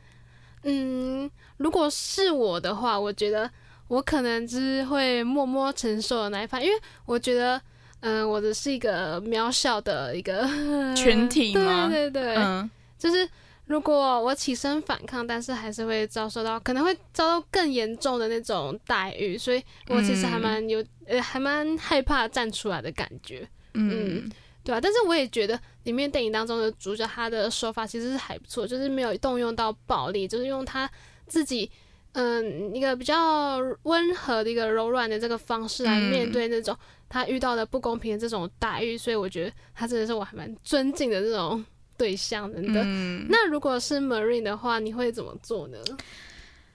[0.64, 3.50] 嗯，如果是我的话，我觉得
[3.88, 7.62] 我可能就是会默默承受的那一方，因为我觉得，
[8.02, 10.48] 嗯、我的是一个渺小的一个
[10.96, 12.70] 群体 嘛对对对，嗯。
[12.98, 13.28] 就是
[13.66, 23.48] 如果我起身反抗，但是还是会遭受到，可能会遭到更严重的那种待遇，所以我其实还蛮有，呃，还蛮害怕站出来的感觉。
[23.74, 24.30] 嗯
[24.64, 30.90] 对啊，但是我也觉得里面电影当中的主角他的手法其实是还不错，就是没有动用到暴力，就是用他
[31.28, 31.70] 自己
[32.14, 36.78] 嗯一个比较温和的一个柔软的这个方式来面嗯对那种
[37.10, 41.64] 他遇到的不公平的这种待遇，所以我觉得他真的是我还蛮尊敬的这种
[41.98, 42.82] 对象真的。
[42.86, 45.78] 嗯，那如果是 Marine 的话，你会怎么做呢？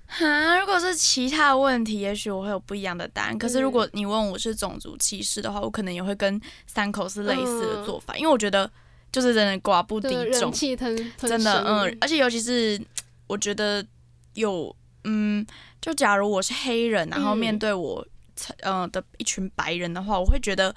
[0.06, 3.36] 哈，如果是其他问题，也许我会有不一样的答案。
[3.36, 8.70] 可是如嗯果你问我是种族歧视的话，我可能也会跟三口是类似的嗯做法，因为我觉得
[9.10, 12.80] 就是真的寡不敌众，真的，嗯，而且尤其是
[13.26, 13.84] 我觉得
[14.34, 15.44] 有，嗯，
[15.80, 17.38] 就假如我是黑人，然后嗯。
[17.38, 18.06] 面对我，
[18.60, 20.74] 呃的一群白人的话，我会觉得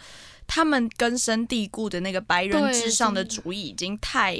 [0.47, 3.23] 他们根深蒂固的那个白人对至上的。
[3.23, 4.35] 主义已经太，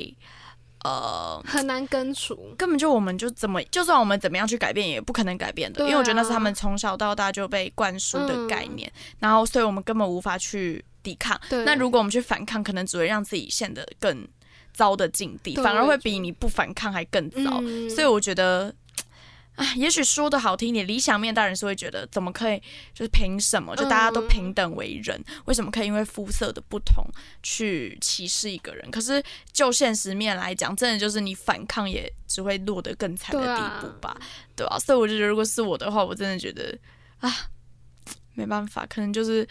[0.83, 1.41] 呃。
[1.45, 2.53] 很难根除。
[2.57, 11.39] 根本就我们就怎么，就算我们怎么样去改变，也不可能改变的，啊因为我觉得那是他们从小到大就被灌输的概念，然后所以我们根本无法去抵抗。
[11.49, 14.27] 对，那如果我们去反抗，可能只会让自己陷得更
[14.73, 17.59] 糟的境地，反而会比你不反抗还更糟。
[17.61, 18.73] 嗯所以我觉得。
[19.59, 22.57] 啊，也许说的好听一点，理想面当然是会觉得怎么可以，
[22.93, 27.03] 就是凭什么，就大家都嗯平等为人，为什么可以因为肤色的不同
[27.43, 28.89] 去歧视一个人？
[28.89, 34.17] 可是就现实面来讲，真的就是你反抗也只会落得更惨的地啊步吧，
[34.55, 36.77] 对吧、所以我就觉得，如果是我的话，我真的觉得
[37.19, 37.29] 啊，
[38.35, 39.45] 没办法，可能就是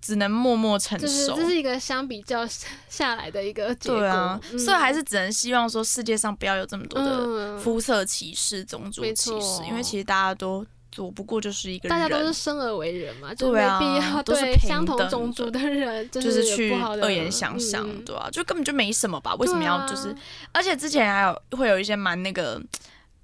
[0.00, 1.36] 只能默默承就是受。
[1.36, 2.46] 这是一个相比较
[2.88, 3.98] 下来的一个结果。
[3.98, 10.64] 对啊，嗯所以还是只能希望说世界上不要有这么多的嗯肤色歧视、种族歧视，因为其实大家都
[10.98, 19.34] 我不过就是一个人，大家都是生而为人嘛，就对啊没必要都是平对相同种族的人就就是去恶言相向，嗯对啊，就根本就没什么吧？
[19.34, 20.14] 为什么要就是？
[20.52, 22.58] 而且之前还有会有一些蛮那个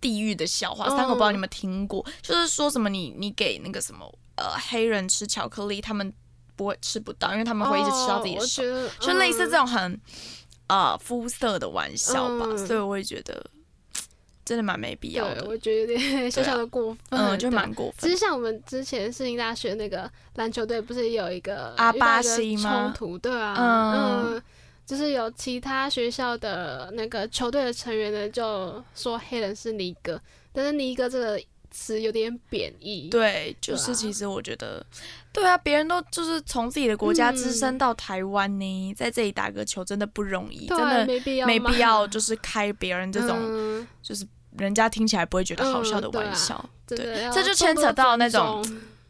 [0.02, 4.04] 地域的笑话，嗯三个不知道你们听过，就是说什么你你给那个什么
[4.36, 6.12] 呃黑人吃巧克力，他们
[6.56, 10.00] 不会吃不到，因为他们会一直吃到自己手，觉得就类似这种，种很
[10.68, 12.66] 呃肤色的玩笑吧，嗯。
[12.66, 13.44] 所以我也觉得
[14.44, 17.94] 真的蛮没必要对，的，我觉得有点小小的过分，嗯，就蛮过分。
[18.00, 18.16] 其实。
[18.16, 22.92] 像我们之前世新大学那个篮球队，不是也有一个阿巴西吗？
[22.96, 24.34] 冲突，对啊，嗯。
[24.34, 24.42] 嗯，
[24.84, 30.20] 就是有其他学校的那个球队的成员呢，就说黑人是尼哥，
[30.52, 31.40] 但是尼哥这个
[31.72, 34.84] 词有点贬义，对，就是其实我觉得，
[35.32, 37.36] 对啊，别人都就是从自己的国家嗯。
[37.36, 43.88] 只身到台湾呢，在这里打个球真的不容易，真的没必要，没必要，就是开别人这种嗯。
[44.02, 44.26] 就是
[44.58, 46.96] 人家听起来不会觉得好笑的玩笑，对
[47.32, 48.62] 这就牵扯到那种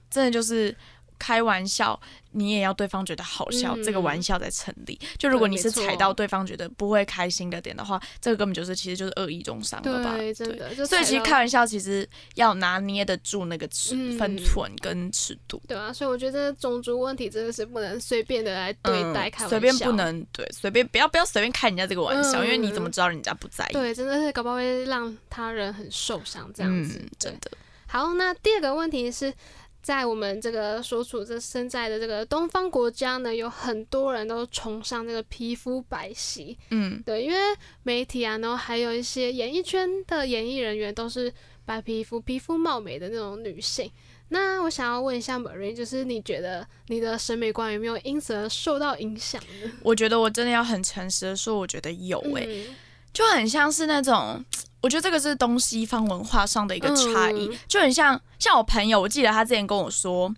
[0.09, 0.75] 真的就是
[1.23, 1.99] 开玩笑。
[2.35, 4.99] 你也要对方觉得好笑，这个玩笑在成立。
[5.19, 10.17] 就如果你是踩到对方觉得不会开心的点的话，这个根本就是其实就是恶意中伤了吧？
[10.17, 10.75] 对，真的。
[10.87, 15.61] 所以其实开玩笑其实要拿捏得住那个尺分寸跟尺度。
[15.69, 19.51] 对啊，所以我觉得种族问题真的是不能随便的来对待，开玩笑。
[19.51, 23.75] 随便不能对，随便不要不要随便开人家这个玩笑，因为你怎么知道人家不在意？
[23.75, 26.99] 对，真的是搞不好会让他人很受伤这样子。
[27.19, 27.51] 真的。
[27.87, 29.35] 好，那第二个问题是。
[29.83, 37.37] 在我们这个所处这身在的这个东方国家呢，有很多人都崇尚这个皮肤白皙，嗯，对，因为
[37.83, 41.33] 媒体啊，然后还有一些演艺圈的演艺人员都是
[41.65, 43.91] 白皮肤、皮肤貌美的那种女性。
[44.29, 49.71] 那我想要问一下 Marie，就是你觉得你的审美观有没有因此而受到影响呢？
[49.83, 52.67] 我觉得我真的要很诚实的说，我觉得有诶，
[53.13, 54.45] 就很像是那种。
[54.83, 60.35] 我觉得这个是东西方文化上的一个差异，就很像像我朋友，我记得他之前跟我说，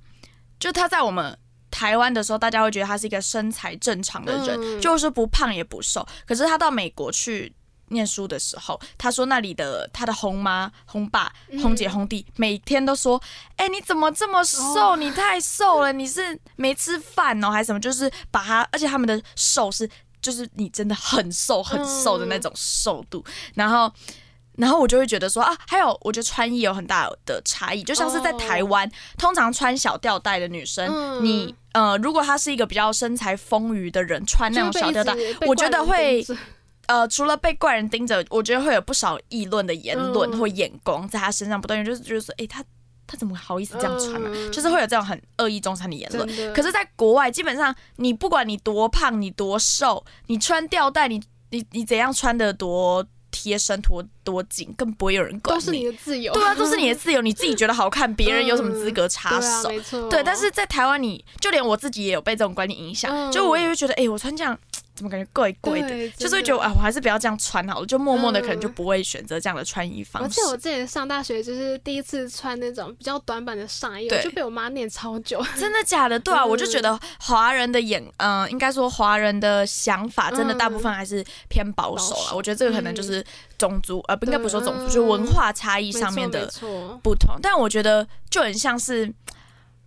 [0.60, 1.34] 就他在我们
[1.70, 6.06] 台湾的时候，大家会觉得他是一个身材正常的人，就是不胖也不瘦。
[6.26, 7.54] 可是他到美国去
[7.88, 13.18] 念书的时候，他说那里的他的红妈、红爸、红姐、红弟每天都说
[13.56, 14.96] ：“哎，你怎么这么瘦？
[14.96, 19.88] 你太瘦了，你是没吃饭哦，还是什么？”就是把他，而且他们的瘦是
[20.24, 23.22] 就是你真的很瘦很瘦的那种瘦度，
[23.54, 23.92] 然后。
[24.56, 35.12] 然后我就会觉得说啊，还有我觉得穿衣有很大的差异，就像是在台湾，通常穿小吊带的女生，你呃，如果她是一个比较身材丰腴的人，穿那种小吊带，
[35.48, 36.24] 我觉得会
[36.86, 42.64] 呃，除了被怪人盯着，我觉得会有不少议论的言论或眼光在她身上不断，就是就是说，哎，她
[43.14, 44.50] 她怎么好意思这样穿呢？
[44.50, 46.26] 就是会有这种很恶意中伤的言论。
[46.52, 53.06] 可是，在国外，基本上你不管你多胖，你多瘦，你穿吊带，你你你怎样穿的多。
[53.36, 55.58] 贴身多多紧，更不会有人管。
[55.58, 56.32] 都是你的自由。
[56.32, 59.68] 对啊，都是你的自由，你自己觉得好看，别人有什么资格插手？
[59.68, 60.08] 没错。
[60.08, 64.56] 对，但是在台湾，你就连我自己也有被这种观念影响，就我也会觉得，哎，我穿这样。
[64.94, 66.08] 怎么感觉怪怪的？
[66.10, 70.26] 就是会觉得啊，我还是不要这样穿好了，就默默的可能就不会选择这样的穿衣方式。
[70.26, 75.44] 而且我之前上大学就是第一次穿那种比较短版的上衣，就被我妈念超久。
[75.58, 76.16] 真的假的？
[76.20, 82.36] 对啊，我就觉得华人的眼，嗯，应该说华人的想法，真的大部分还是偏保守了。
[82.36, 83.24] 我觉得这个可能就是
[83.58, 86.48] 种族，呃，不应该不说种族，就文化差异上面的
[87.02, 87.36] 不同。
[87.42, 89.12] 但我觉得就很像是。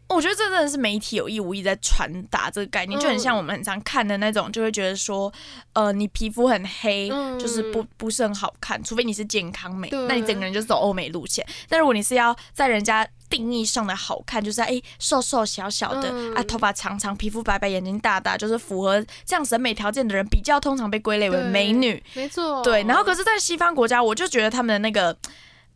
[0.10, 5.32] 我觉得这真的是媒体有意无意在传达这个概念，就很像我们很常看的那种，就会觉得说，
[5.74, 11.46] 呃，你皮肤很黑，就是不不是很好看，除非你是健康美，那你整个人就是走欧美路线。
[11.68, 22.02] 但如果你是要在人家定义上的好看，就是哎瘦瘦小小的啊，头发长长，皮肤白白，眼睛大大，就是符合这样审美条件的人，比较通常被归类为美女。
[22.14, 22.64] 没错。
[22.64, 25.18] 对，然后可是，在西方国家，我就觉得他们的那个。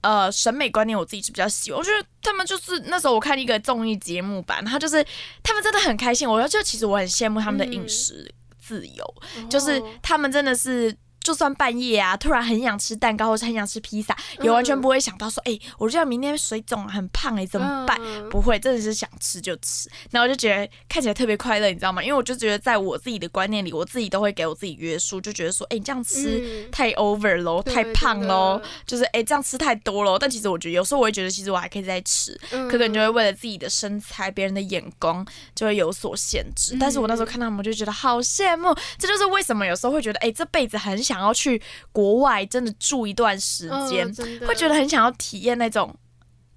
[0.01, 5.05] 呃，审美观念我自己是比较喜欢，我觉得他们就是那时候我看一个综艺节目版，他就是
[5.41, 9.15] 他们真的很开心，我就其实我很羡慕他们的饮食自由，
[9.49, 10.95] 就是他们真的是。
[11.23, 17.99] 就算半夜啊，突然很想吃蛋糕或是很想吃披萨，也完全不会想到说，哎，我这样明天水肿很胖哎，怎么办？
[18.29, 19.89] 不会，真的是想吃就吃。
[20.09, 22.03] 然后我就觉得看起来特别快乐，你知道吗？
[22.03, 30.17] 因为我就觉得在我自己的观念里，我自己都会给我自己约束，就觉得说，哎，你这样吃太 over 喽，太胖喽，就是哎这样吃太多喽。
[30.17, 36.75] 但其实我觉得有时候我会觉得，其实我还可以再吃，可能就会为了自己的身材、别人的眼光就会有所限制。
[36.79, 38.75] 但是我那时候看到他们，就觉得好羡慕。
[38.97, 41.10] 这就是为什么有时候会觉得，哎，这辈子很想。
[41.11, 44.09] 想要去国外真的住一段时间，
[44.47, 45.93] 会觉得很想要体验那种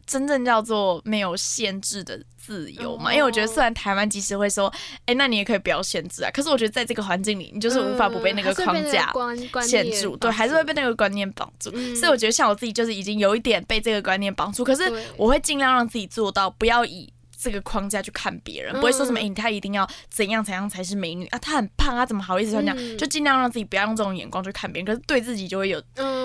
[0.07, 3.13] 真正叫做没有限制的自由嘛？
[3.13, 4.73] 因为我觉得虽然台湾即使会说，
[5.07, 9.13] 哎，那你也可以不要限制啊，可是我觉得在这个环境里，你就是无法不被那个框架
[9.63, 11.71] 限住，对，还是会被那个观念绑住。
[11.97, 17.14] 所以我觉得像我自己就是已经有一点被这个观念绑住，可是我会尽量让自己做到不要以。
[17.45, 21.39] 这个框架去看别人，不会说什么哎，他一定要怎样怎样才是美女啊？
[21.39, 22.99] 她很胖，她怎么好意思穿这样？
[22.99, 25.83] 就尽量让自己不要用这种眼光去看别人，可是对自己就会有，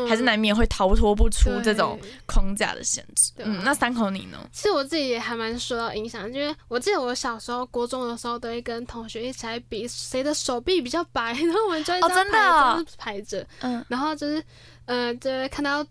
[0.07, 3.33] 还是难免会逃脱不出这种框架的限制。
[3.37, 4.37] 嗯，那三口你呢？
[4.53, 14.43] 其实我自己也还蛮受到影响，因为我记得我小时候国中的时候，都会跟同学一起来比谁的手臂比较白，然后我们就一张排排着，嗯，然后就是，
[14.85, 15.85] 呃，就会看到。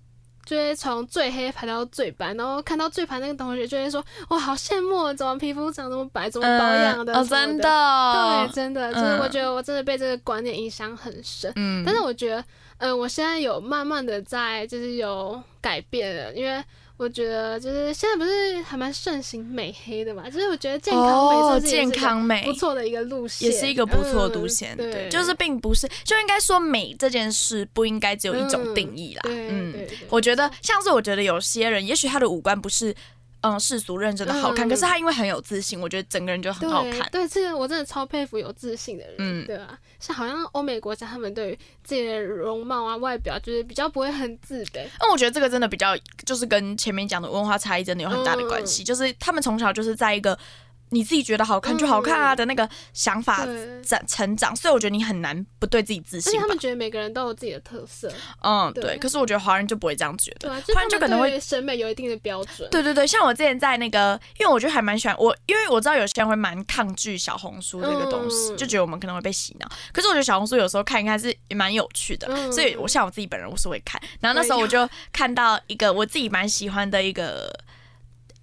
[0.49, 11.53] 就会从最黑排到最白，然后看到最白那个同学就会说：“哇，好羡慕，怎么皮肤长这么白，怎么保养的？”哦，真的，对，真的，就是我觉得我真的被这个观念影响很深。
[11.57, 12.42] 嗯，但是我觉得，
[12.78, 16.64] 嗯，我现在有慢慢的在，就是有改变了，因为。
[16.99, 24.76] 我觉得就是现在不是还蛮盛行美黑的嘛，就是我觉得健康美是健康美不错的一个路线，也是一个不错的路线。
[24.76, 29.22] 对，就是并不是就应该说美这件事不应该只有一种定义啦。
[29.26, 32.92] 嗯，我觉得像是我觉得有些人，也许他的五官不是
[33.42, 37.09] 嗯世俗认真的好看，可是他因为很有自信，我觉得整个人就很好看。
[37.12, 39.14] 对，这个我真的超佩服有自信的人。
[39.18, 44.86] 嗯，对啊，像好像欧美国家，他们对于自己的容貌啊、外表，就是比较不会很自卑。
[45.01, 50.38] 那我觉得这个真的比较，就是跟前面讲的文化差异真的有很大的关系，就是他们从小就是在一个。
[50.91, 53.47] 你自己觉得好看就好看啊的那个想法
[53.82, 56.30] 长成长，所以我觉得你很难不对自己自信。
[56.30, 58.11] 而且他们觉得每个人都有自己的特色。
[58.43, 58.97] 嗯，对。
[58.99, 62.68] 可是我觉得华人就不会这样觉得，华人就可能会审美有一定的标准。
[62.70, 69.68] 对对对，像我之前在那个，因为我觉得还蛮喜欢我，因为我知道有些人会蛮抗拒小红书这个东西，就觉得我们可能会被洗脑。
[69.93, 74.01] 可是我觉得小红书有时候看一看是也蛮有趣的，所以我像我自己本人我是会看。
[74.20, 77.53] 然后那时候我就看到一个我自己蛮喜欢的一个。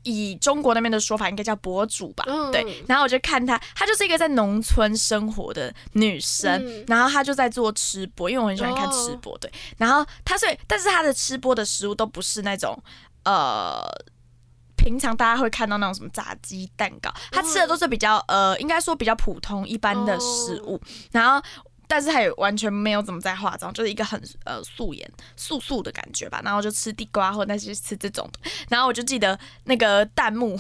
[0.06, 2.24] 以中国那边的说法，应该叫博主吧？
[2.52, 2.84] 对。
[2.88, 9.38] 然后我就看她，她就是一个在农村生活的女生，然后她就在做吃播，因为我很喜欢看吃播。
[9.40, 9.52] 对。
[9.78, 12.82] 然后她所以，但是她的吃播的食物都不是那种
[13.24, 13.84] 呃，
[14.78, 20.80] 平常大家会看到那种什么炸鸡蛋糕，她吃的都是比较呃，应该说比较普通一般的食物。
[21.12, 21.46] 然后。
[21.88, 26.42] 但是他也完全没有怎么在化妆，就是一个很呃素颜素素的感觉吧。
[26.44, 28.50] 然后就吃地瓜或者那些吃这种的。
[28.70, 30.60] 然后我就记得那个弹幕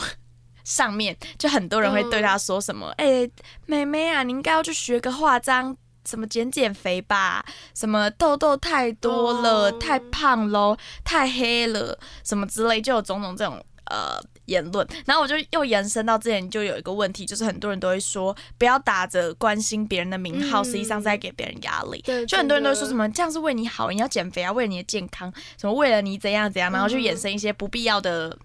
[0.64, 3.30] 上面就很多人会对他说什么：“哎，
[3.66, 7.46] 妹妹啊，你应该要去学个化妆，什么减减肥吧，
[7.76, 22.00] 什么痘痘太多了，太胖喽，太黑了，什么之类，就有种种这种呃。”言论，然后我就又延伸到之前就有一个问题，就是很多人都会说不要打着关心别人的名号，实际上在给别人压力。
[22.06, 28.38] 对，就很多人都说什么这样是为你好，你要减肥啊，为了你的健康，什么为了你怎样怎样，然后就衍生一些不必要的，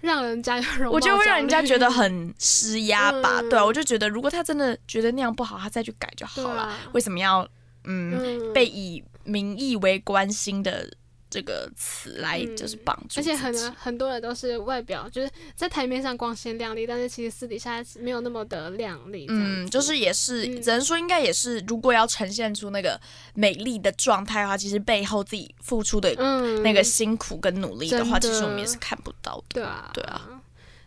[0.00, 0.62] 让人家
[0.92, 3.42] 我觉得会让人家觉得很施压吧。
[3.50, 6.72] 对啊，我就觉得如果他真的觉得那样不好，他再去改就好了。
[6.92, 7.44] 为什么要
[7.82, 10.88] 嗯被以名义为关心的？
[11.28, 19.26] 这个词来就是帮助，而且很很多人都是外表就是在台面上光鲜亮丽，但是其实私底下没有那么的亮丽。
[19.28, 22.98] 嗯，就是也是只能说应该也是，如果要呈现出那个
[23.34, 26.14] 美丽的状态的话，其实背后自己付出的
[26.62, 29.44] 那个辛苦跟努力的话，其实我们也是看不到的。
[29.48, 30.40] 对啊，对啊，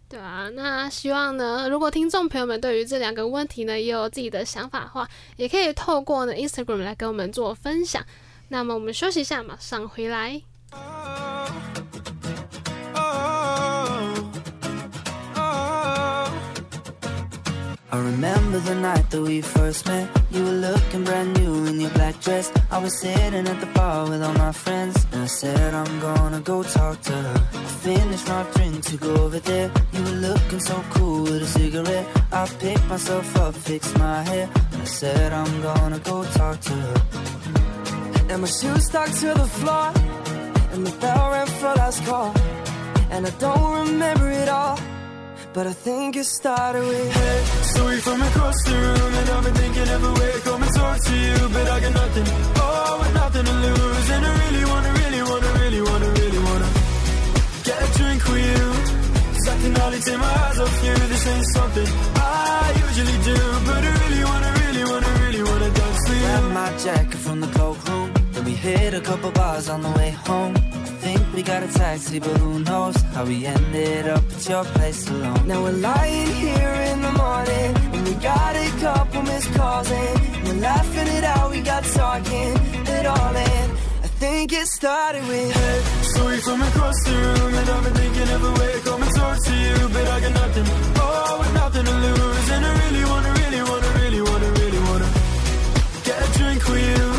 [0.08, 0.50] 对啊。
[0.54, 8.04] 那希望呢，如果听众朋友们对于这两个问题呢，也有自己的想法的话，也可以透过呢 Instagram 来跟我们做分享。
[8.49, 10.43] 那么我们休息一下，马上回来。
[17.91, 20.09] I remember the night that we first met.
[20.33, 22.51] You were looking brand new in your black dress.
[22.69, 25.07] I was sitting at the bar with all my friends.
[25.13, 27.41] And I said, I'm gonna go talk to her.
[27.55, 29.71] I finished my drink to go over there.
[29.93, 32.05] You were looking so cool with a cigarette.
[32.33, 34.49] I picked myself up, fixed my hair.
[34.73, 36.95] And I said, I'm gonna go talk to her.
[38.32, 39.92] And my shoes stuck to the floor.
[40.72, 42.32] And the bell rang for last call.
[43.10, 44.78] And I don't remember it all.
[45.52, 47.40] But I think it started with Hey,
[47.74, 49.14] sorry from across the room.
[49.20, 51.38] And I've been thinking a way to come and talk to you.
[51.56, 52.28] But I got nothing,
[52.62, 54.10] oh, with nothing to lose.
[54.14, 56.70] And I really wanna, really wanna, really wanna, really wanna
[57.66, 58.66] Get a drink with you.
[59.34, 60.96] Cause I can hardly take my eyes off you.
[61.10, 63.38] This ain't something I usually do.
[63.66, 66.30] But I really wanna, really wanna, really wanna dance with you.
[66.30, 68.19] Grab my jacket from the cloakroom
[68.60, 70.54] hit a couple bars on the way home.
[70.56, 74.66] I think we got a taxi, but who knows how we ended up at your
[74.66, 75.48] place alone.
[75.48, 80.44] Now we're lying here in the morning, and we got a couple missed calls, and
[80.46, 81.52] we're laughing it out.
[81.52, 82.54] We got talking
[82.98, 83.68] it all in.
[84.06, 85.80] I think it started with Hey,
[86.14, 89.16] sorry from across the room And I've been thinking of a way to come and
[89.16, 90.66] talk to you But I got nothing,
[91.00, 95.10] oh, with nothing to lose And I really wanna, really wanna, really wanna, really wanna
[96.04, 97.19] Get a drink with you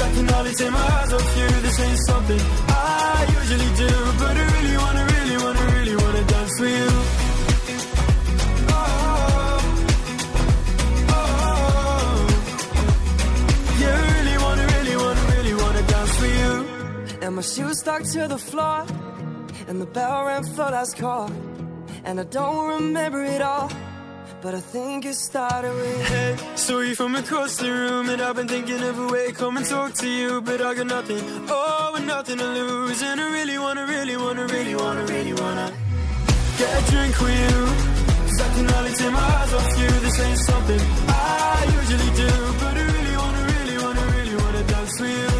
[0.00, 1.48] I can hardly take my eyes off you.
[1.60, 3.90] This ain't something I usually do.
[4.20, 6.88] But I really wanna, really wanna, really wanna dance with you.
[8.70, 8.82] Oh,
[11.08, 12.14] oh, oh,
[13.80, 16.52] Yeah, really wanna, really wanna, really wanna dance with you.
[17.22, 18.86] And my shoes stuck to the floor.
[19.68, 21.30] And the bell rang for last call.
[22.04, 23.70] And I don't remember it all
[24.42, 28.48] but I think it started with Hey, sorry from across the room And I've been
[28.48, 31.94] thinking of a way to come and talk to you But I got nothing, oh,
[31.96, 33.02] and nothing to lose.
[33.02, 35.72] And I really wanna, really wanna, really wanna, really wanna
[36.58, 37.58] Get a drink with you.
[38.26, 39.90] Cause I can hardly take my eyes off you.
[40.04, 42.30] This ain't something I usually do
[42.60, 45.31] But I really wanna, really wanna, really wanna dance with you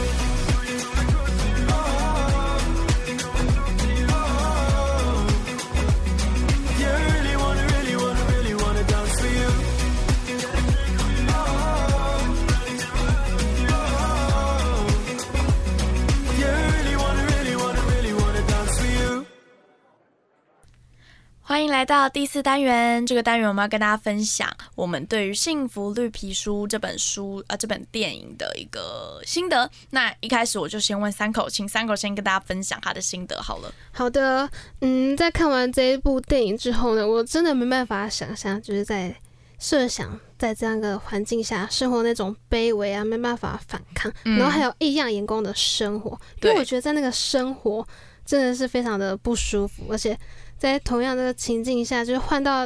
[21.53, 23.05] 欢迎来到第四单元。
[23.05, 29.70] 这个单元我们要跟大家分享我们对于《幸福绿皮书》这本书啊这本电影的一个心得。
[29.90, 33.70] 那一开始我就先问三口，请三口先跟大家分享他的心得好了。
[33.90, 34.48] 好的，
[34.80, 39.14] 嗯，在看完这一部电影之后呢，我真的没办法想象，就是在
[39.59, 46.18] 设想在这样一个环境下生活那种卑微啊，没办法反抗，然后还有异样眼光的生活。
[46.40, 47.86] 因为我觉得在那个生活
[48.24, 50.18] 真的是非常的不舒服，而且。
[50.62, 52.64] 在同样的情境下，就是换到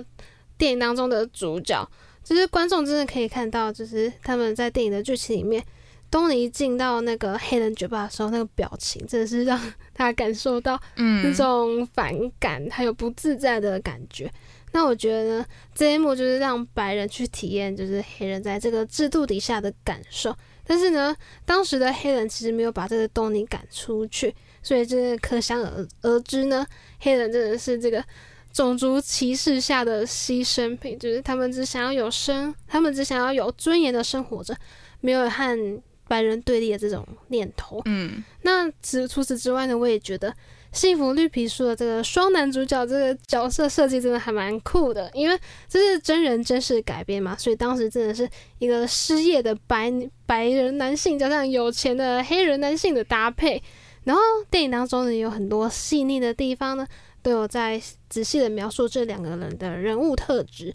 [0.58, 1.88] 电影当中的主角，
[2.22, 5.64] 就是观众真的可以看到，就是他们在电影的剧情里面，
[6.10, 9.58] 东尼进到那个黑人酒吧的时候，那个表情真的是让
[9.94, 14.30] 他感受到那种反感还有不自在的感觉。
[14.72, 20.36] 那我觉得呢，这一幕就是让白人去体验，就是黑人在这个制度底下的感受。
[20.66, 21.16] 但是呢，
[21.46, 24.34] 当时的黑人其实没有把这个东尼赶出去。
[24.66, 26.66] 所以这可想而而知呢，
[26.98, 28.04] 黑人真的是这个
[28.52, 34.56] 种族歧视下的牺牲品，就是他们只想要有生，他们只想要有尊严的生活着，
[35.00, 37.80] 没有和白人对立的这种念头。
[37.84, 40.30] 嗯，那除除此之外呢，我也觉得
[40.72, 45.38] 《幸福绿皮书》的这个双男主角这个角色设计真的还蛮酷的，因为
[45.68, 49.92] 这是真人真事改编嘛，所以当时真的是一个失业的白
[50.26, 53.62] 白人男性加上有钱的黑人男性的搭配。
[54.06, 56.86] 然后电影当中呢，有很多细腻的地方呢，
[57.22, 60.72] 都有在仔细的描述这两个人的人物特质。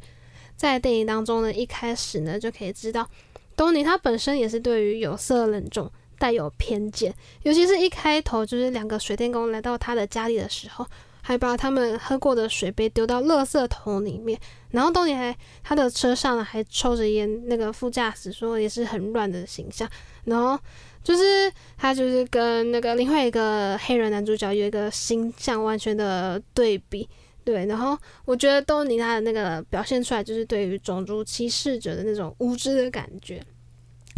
[0.58, 3.10] 在电影当中呢，一开始呢就可以知道，
[3.56, 10.86] 东尼他本身也是对于有色人种带有偏见，尤其是一开头就是两个水电工来到他的家里的时候，
[11.22, 14.38] 还把他们喝过的水杯丢到垃圾桶里面，
[14.72, 19.90] 然后东尼还他的车上呢还抽着烟，那个副驾驶说也是很乱的形象，
[20.26, 20.60] 然后。
[21.04, 27.10] 就是他，就是跟那个另外一个黑人男主角有一个形象完全的对比，
[27.44, 27.66] 对。
[27.66, 33.42] 然后我觉得都尼他的那个表现出来，就是对于种族歧视者的那种无知的感觉。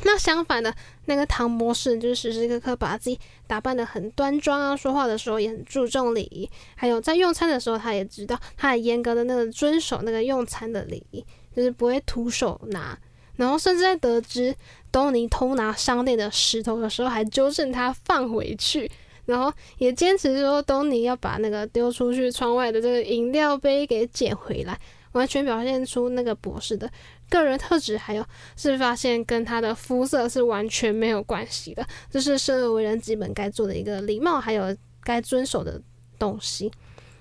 [0.06, 0.76] 那相反的，
[1.06, 3.18] 那个唐博士就是时时刻刻把自己
[3.48, 11.24] 打扮的很端庄啊，说话的时候也很注重礼仪，还有在用餐的时候，他也知道他很严格的那个遵守那个用餐的礼仪，
[11.56, 12.98] 就是不会徒手拿。
[13.36, 14.56] 然后甚至在得知
[14.92, 18.90] 东尼偷拿商店的石头的时候，还纠正他放回去，
[19.26, 24.80] 然后也坚持说东尼要把那个丢出去窗外的这个饮料杯给捡回来，
[25.14, 26.90] 完全表现出那个博士的
[27.30, 28.24] 个人特质，还有
[28.56, 35.82] 是发现跟他的肤色是完全没有关系的，这是生而为人基本该做的一个礼貌，还有该遵守的
[36.20, 36.72] 东西。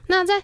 [0.09, 0.43] 那在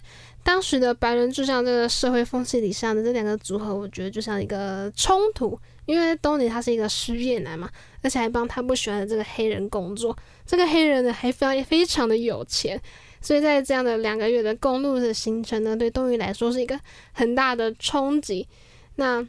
[0.49, 5.55] 当时的白人至上这个社会风气底下的这两个组合，我觉得就像一个冲突。
[5.85, 7.69] 因为东尼他是一个失业男嘛，
[8.01, 10.17] 而且还帮他不喜欢的这个黑人工作。
[10.47, 12.81] 这个黑人呢还非常非常的有钱，
[13.21, 16.79] 所以在这样的两个月的公路的行程呢，对东尼来说是一个
[17.11, 18.47] 很大的冲击。
[18.95, 19.23] 那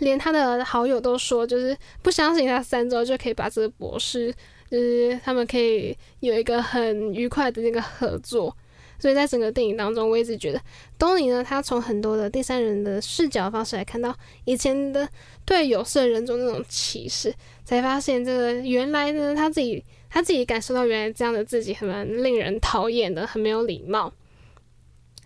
[0.00, 4.30] 连他的好友都说，就是不相信他三周就可以把这个博士，
[4.70, 8.54] 就是他们可以有一个很愉快的那个合作。
[8.98, 10.60] 所以在整个电影当中，我一直觉得
[10.98, 15.08] 东尼呢，他从很多的第三人的视角方式来看到以前的
[15.44, 17.34] 对有色人种那种歧视，
[17.64, 24.12] 才发现这个原来呢，他自己他自己感受到原来这样的自己很令人讨厌的，很没有礼貌。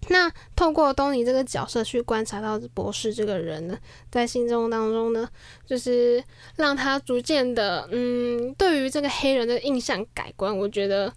[0.09, 3.79] 那透过东尼这个角色去观察到博士这个人呢，
[4.11, 5.29] 在心中当中呢，
[5.67, 6.23] 就是
[6.57, 10.59] 让他逐渐的嗯，对于这个黑人的印象改观。
[10.59, 11.13] 我觉得。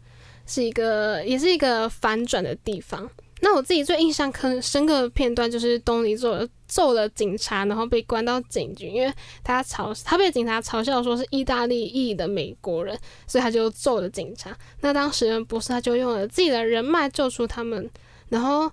[0.45, 3.09] 是一个，也是一个反转的地方。
[3.41, 9.13] 那我自己最印象很深刻的片段，就是东尼揍揍了警察，然后被关到警局，因为
[9.43, 14.57] 他嘲他被警察嘲笑说是意大利裔的美国人，所以他就揍了警察。
[14.79, 17.89] 那当时博士他就用了自己的人脉救出他们，
[18.29, 18.71] 然后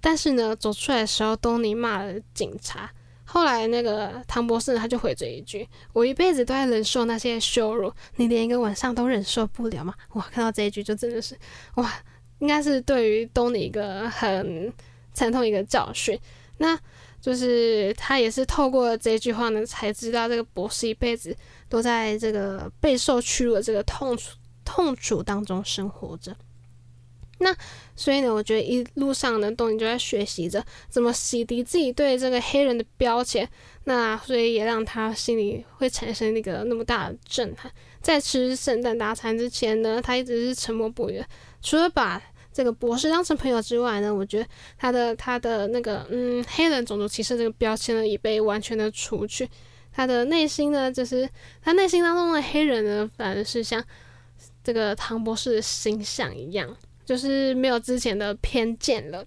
[0.00, 2.90] 但是呢，走出来的时候，东尼骂了警察。
[3.34, 11.36] 后来那个唐博士呢他就回这一句：“我一辈子都在忍受那些羞辱，你连一个晚上都忍受不了吗？”哇，看到这一句就真的是
[11.74, 11.92] 哇，
[12.38, 14.72] 应该是对于东尼一个很
[15.12, 16.16] 惨痛一个教训。
[16.58, 16.78] 那
[17.20, 21.36] 就是他也是透过这句话呢，才知道这个博士一辈子
[21.68, 26.36] 都在这个备受屈辱的这个痛楚痛楚当中生活着。
[27.38, 27.54] 那
[27.96, 33.48] 所以呢，我觉得一路上呢，东尼就在学习着怎么洗涤自己对这个黑人的标签。
[33.86, 37.70] 那所以也让他心里会产生那个那么大的震撼。
[38.00, 41.22] 在吃圣诞大餐之前呢，他一直是沉默不语。
[41.60, 42.22] 除了把
[42.52, 44.46] 这个博士当成朋友之外呢，我觉得
[44.78, 49.48] 他的他的那个嗯黑人种族歧视这个标签呢，已被完全的除去。
[49.92, 51.28] 他的内心呢，就是
[51.60, 53.84] 他内心当中的黑人呢，反而是像
[54.62, 56.76] 这个唐博士的形象一样。
[57.04, 59.24] 就是没有之前的偏见了。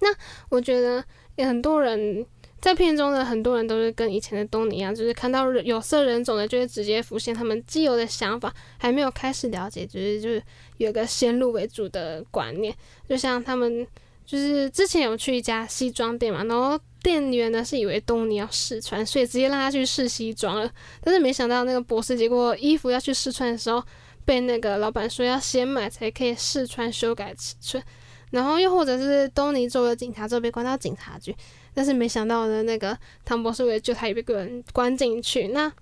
[0.00, 0.08] 那
[0.48, 1.04] 我觉得
[1.36, 2.24] 也很多人
[2.60, 10.42] 在片中的很多人都是跟以前的东尼一样，就是看到有色人种的，就会直接浮现他们既有的想法，还没有开始了解，就是就是
[10.78, 12.74] 有个先入为主的观念。
[13.08, 13.86] 就像他们
[14.26, 20.70] 就是之前有去一家西装店嘛，然后店员呢是以为东尼要试穿，所以直接让他去试西装了。
[21.02, 23.82] 但是没想到那个博士，结果衣服要去试穿的时候，
[24.30, 27.82] 被那个老板说要先买才可以试穿修改尺寸。
[28.30, 31.34] 然后又或者是东尼作为警察之后被关到警察局，
[31.74, 35.48] 但是没想到的那个唐博士为了救他也被关关进去。
[35.48, 35.72] 那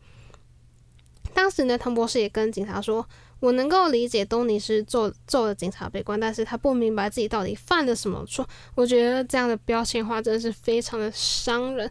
[1.35, 3.07] 当时呢，唐博士也跟警察说
[3.41, 11.91] ：“我能够理解东尼是揍揍了警察被关，但是他不明白自己到底犯了什么错。”我觉得这样的标签化真的是非常的伤人，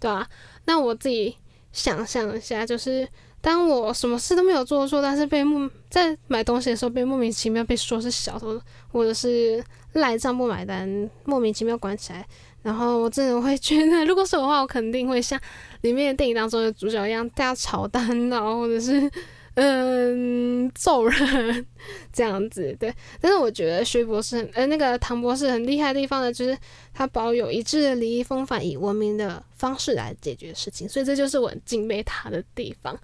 [0.00, 0.26] 对吧？
[0.64, 1.36] 那我自己
[1.70, 3.06] 想象一下，就是
[3.48, 8.60] 当我什么事都没有做错，但是被莫在买东西的时候被莫名其妙被说是小偷，
[8.92, 9.64] 或者是。
[9.94, 12.24] 赖账不买单，莫名其妙关起来，
[12.62, 15.40] 然后我真的会觉得，如果是我的话，我肯定会像
[15.80, 19.10] 里面的电影当中的主角一样，大吵大闹，或者是
[19.54, 21.66] 嗯揍人
[22.12, 22.76] 这样子。
[22.78, 26.56] 对，但是我觉得薛博士，呃，那个唐博士很厉害的地方呢，就是
[26.92, 32.96] 他保有一致的礼仪风范，以文明的方式来解决事情，所以这就是我敬佩他的地方。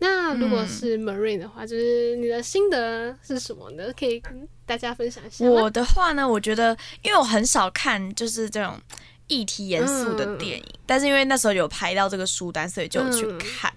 [0.00, 3.92] 那如果是 Marine 的话，就是你的心得是什么呢？
[3.98, 5.44] 可以跟大家分享一下。
[5.44, 8.78] 我的话呢，我觉得，因为我很少看就是这种
[9.26, 13.72] 议题严肃的电影，但是因为那时候有拍到这个书单，所以就去看。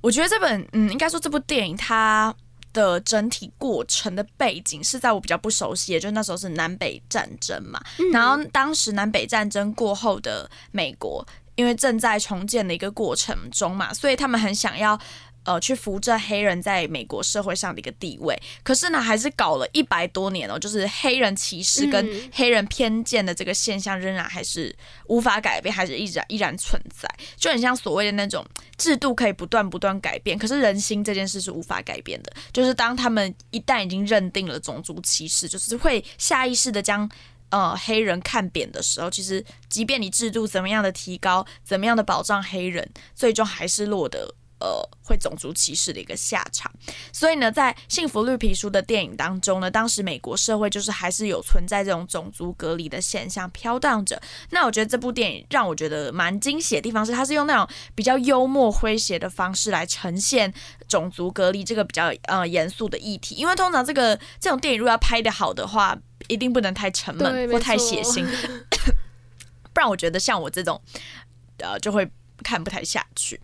[0.00, 2.34] 我觉得这本，嗯，应该说这部电影它
[2.72, 7.78] 的整体过程的背景是在我比较不熟悉，也就是那时候是南北战争嘛。
[8.10, 11.22] 然后当时南北战争过后的美国，
[11.56, 14.98] 因为正在重建的一个过程中嘛，所以他们很想要。
[15.44, 24.74] 呃，去扶正黑人在美国社会上的一个地位，可是呢，还是搞了一百多年哦，就是黑人歧视跟黑人偏见的这个现象仍然还是
[25.06, 32.32] 无法改变，还是依然依然存在，就很像所谓的那种制度可以不断不断改变，可是人心这件事是无法改变的。
[32.52, 37.10] 就是当他们一旦已经认定了种族歧视，就是会下意识的将
[37.50, 44.32] 呃黑人看扁的时候，其实即便你制度怎么样的提高，怎么样的保障黑人，最终还是落得。
[44.62, 46.70] 呃，会种族歧视的一个下场，
[47.12, 54.22] 所以呢，在《幸福绿皮书》的电影当中呢，当时美国社会就是还是有存在这种种族隔离的现象飘荡着。
[54.50, 60.54] 那我觉得这部电影让我觉得蛮惊喜的地方是，它是用那种比较幽默诙谐的方式来呈现
[60.86, 63.34] 种族隔离这个比较呃严肃的议题。
[63.34, 65.98] 因为通常这个这种电影如果要拍的好的话，
[66.28, 68.24] 一定不能太沉闷或太血腥，
[69.74, 70.80] 不然我觉得像我这种
[71.58, 72.08] 呃就会
[72.44, 73.40] 看不太下去。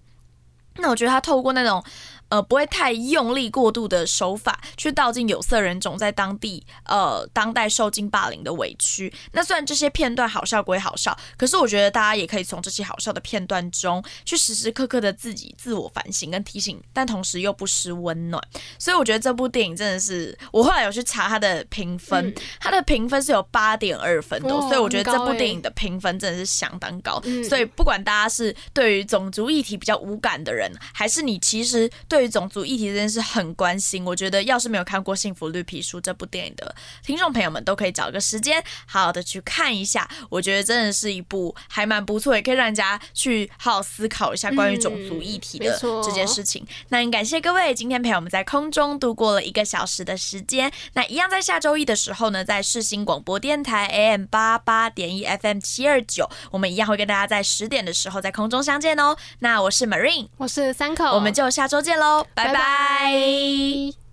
[0.79, 1.83] 那我觉得他透过那种。
[2.29, 9.13] 呃，不会太用力过度的手法去道尽有色人种在当地呃当代受尽霸凌的委屈。
[9.33, 18.43] 那虽然这些片段好笑归好笑，可是我觉得大家也可以从这些好笑的片段中去时时刻刻的自己自我反省跟提醒，但同时又不失温暖。
[18.79, 27.23] 所以我觉得这部电影真的是，我后来有去查它的评分，它的评分是有八点二分的，所以我觉得这部电影的评分真的是相当高。
[27.49, 40.11] 所以不管大家是对于种族议题比较无感的人，还是你其实对对于种族议题这件事很关心，我觉得要是没有看过《幸福绿皮书》这部电影的听众朋友们，都可以找个时间好好的去看一下。
[40.29, 46.67] 我觉得真的是一部还蛮不错，也可以让人家去好好思考一下关于种族议题的这件事情。
[46.89, 50.73] 那也感谢各位今天陪我们在空中度过了一个小时的时间。
[50.95, 59.17] 那一样在下周一的时候呢，在世新广播电台 AM 八八点一 FM 七二九，我们一样会跟大家在十点的时候在空中相见哦。
[59.39, 62.08] 那我是 Marine，我是三口，我们就下周见喽。
[62.35, 64.08] 拜拜。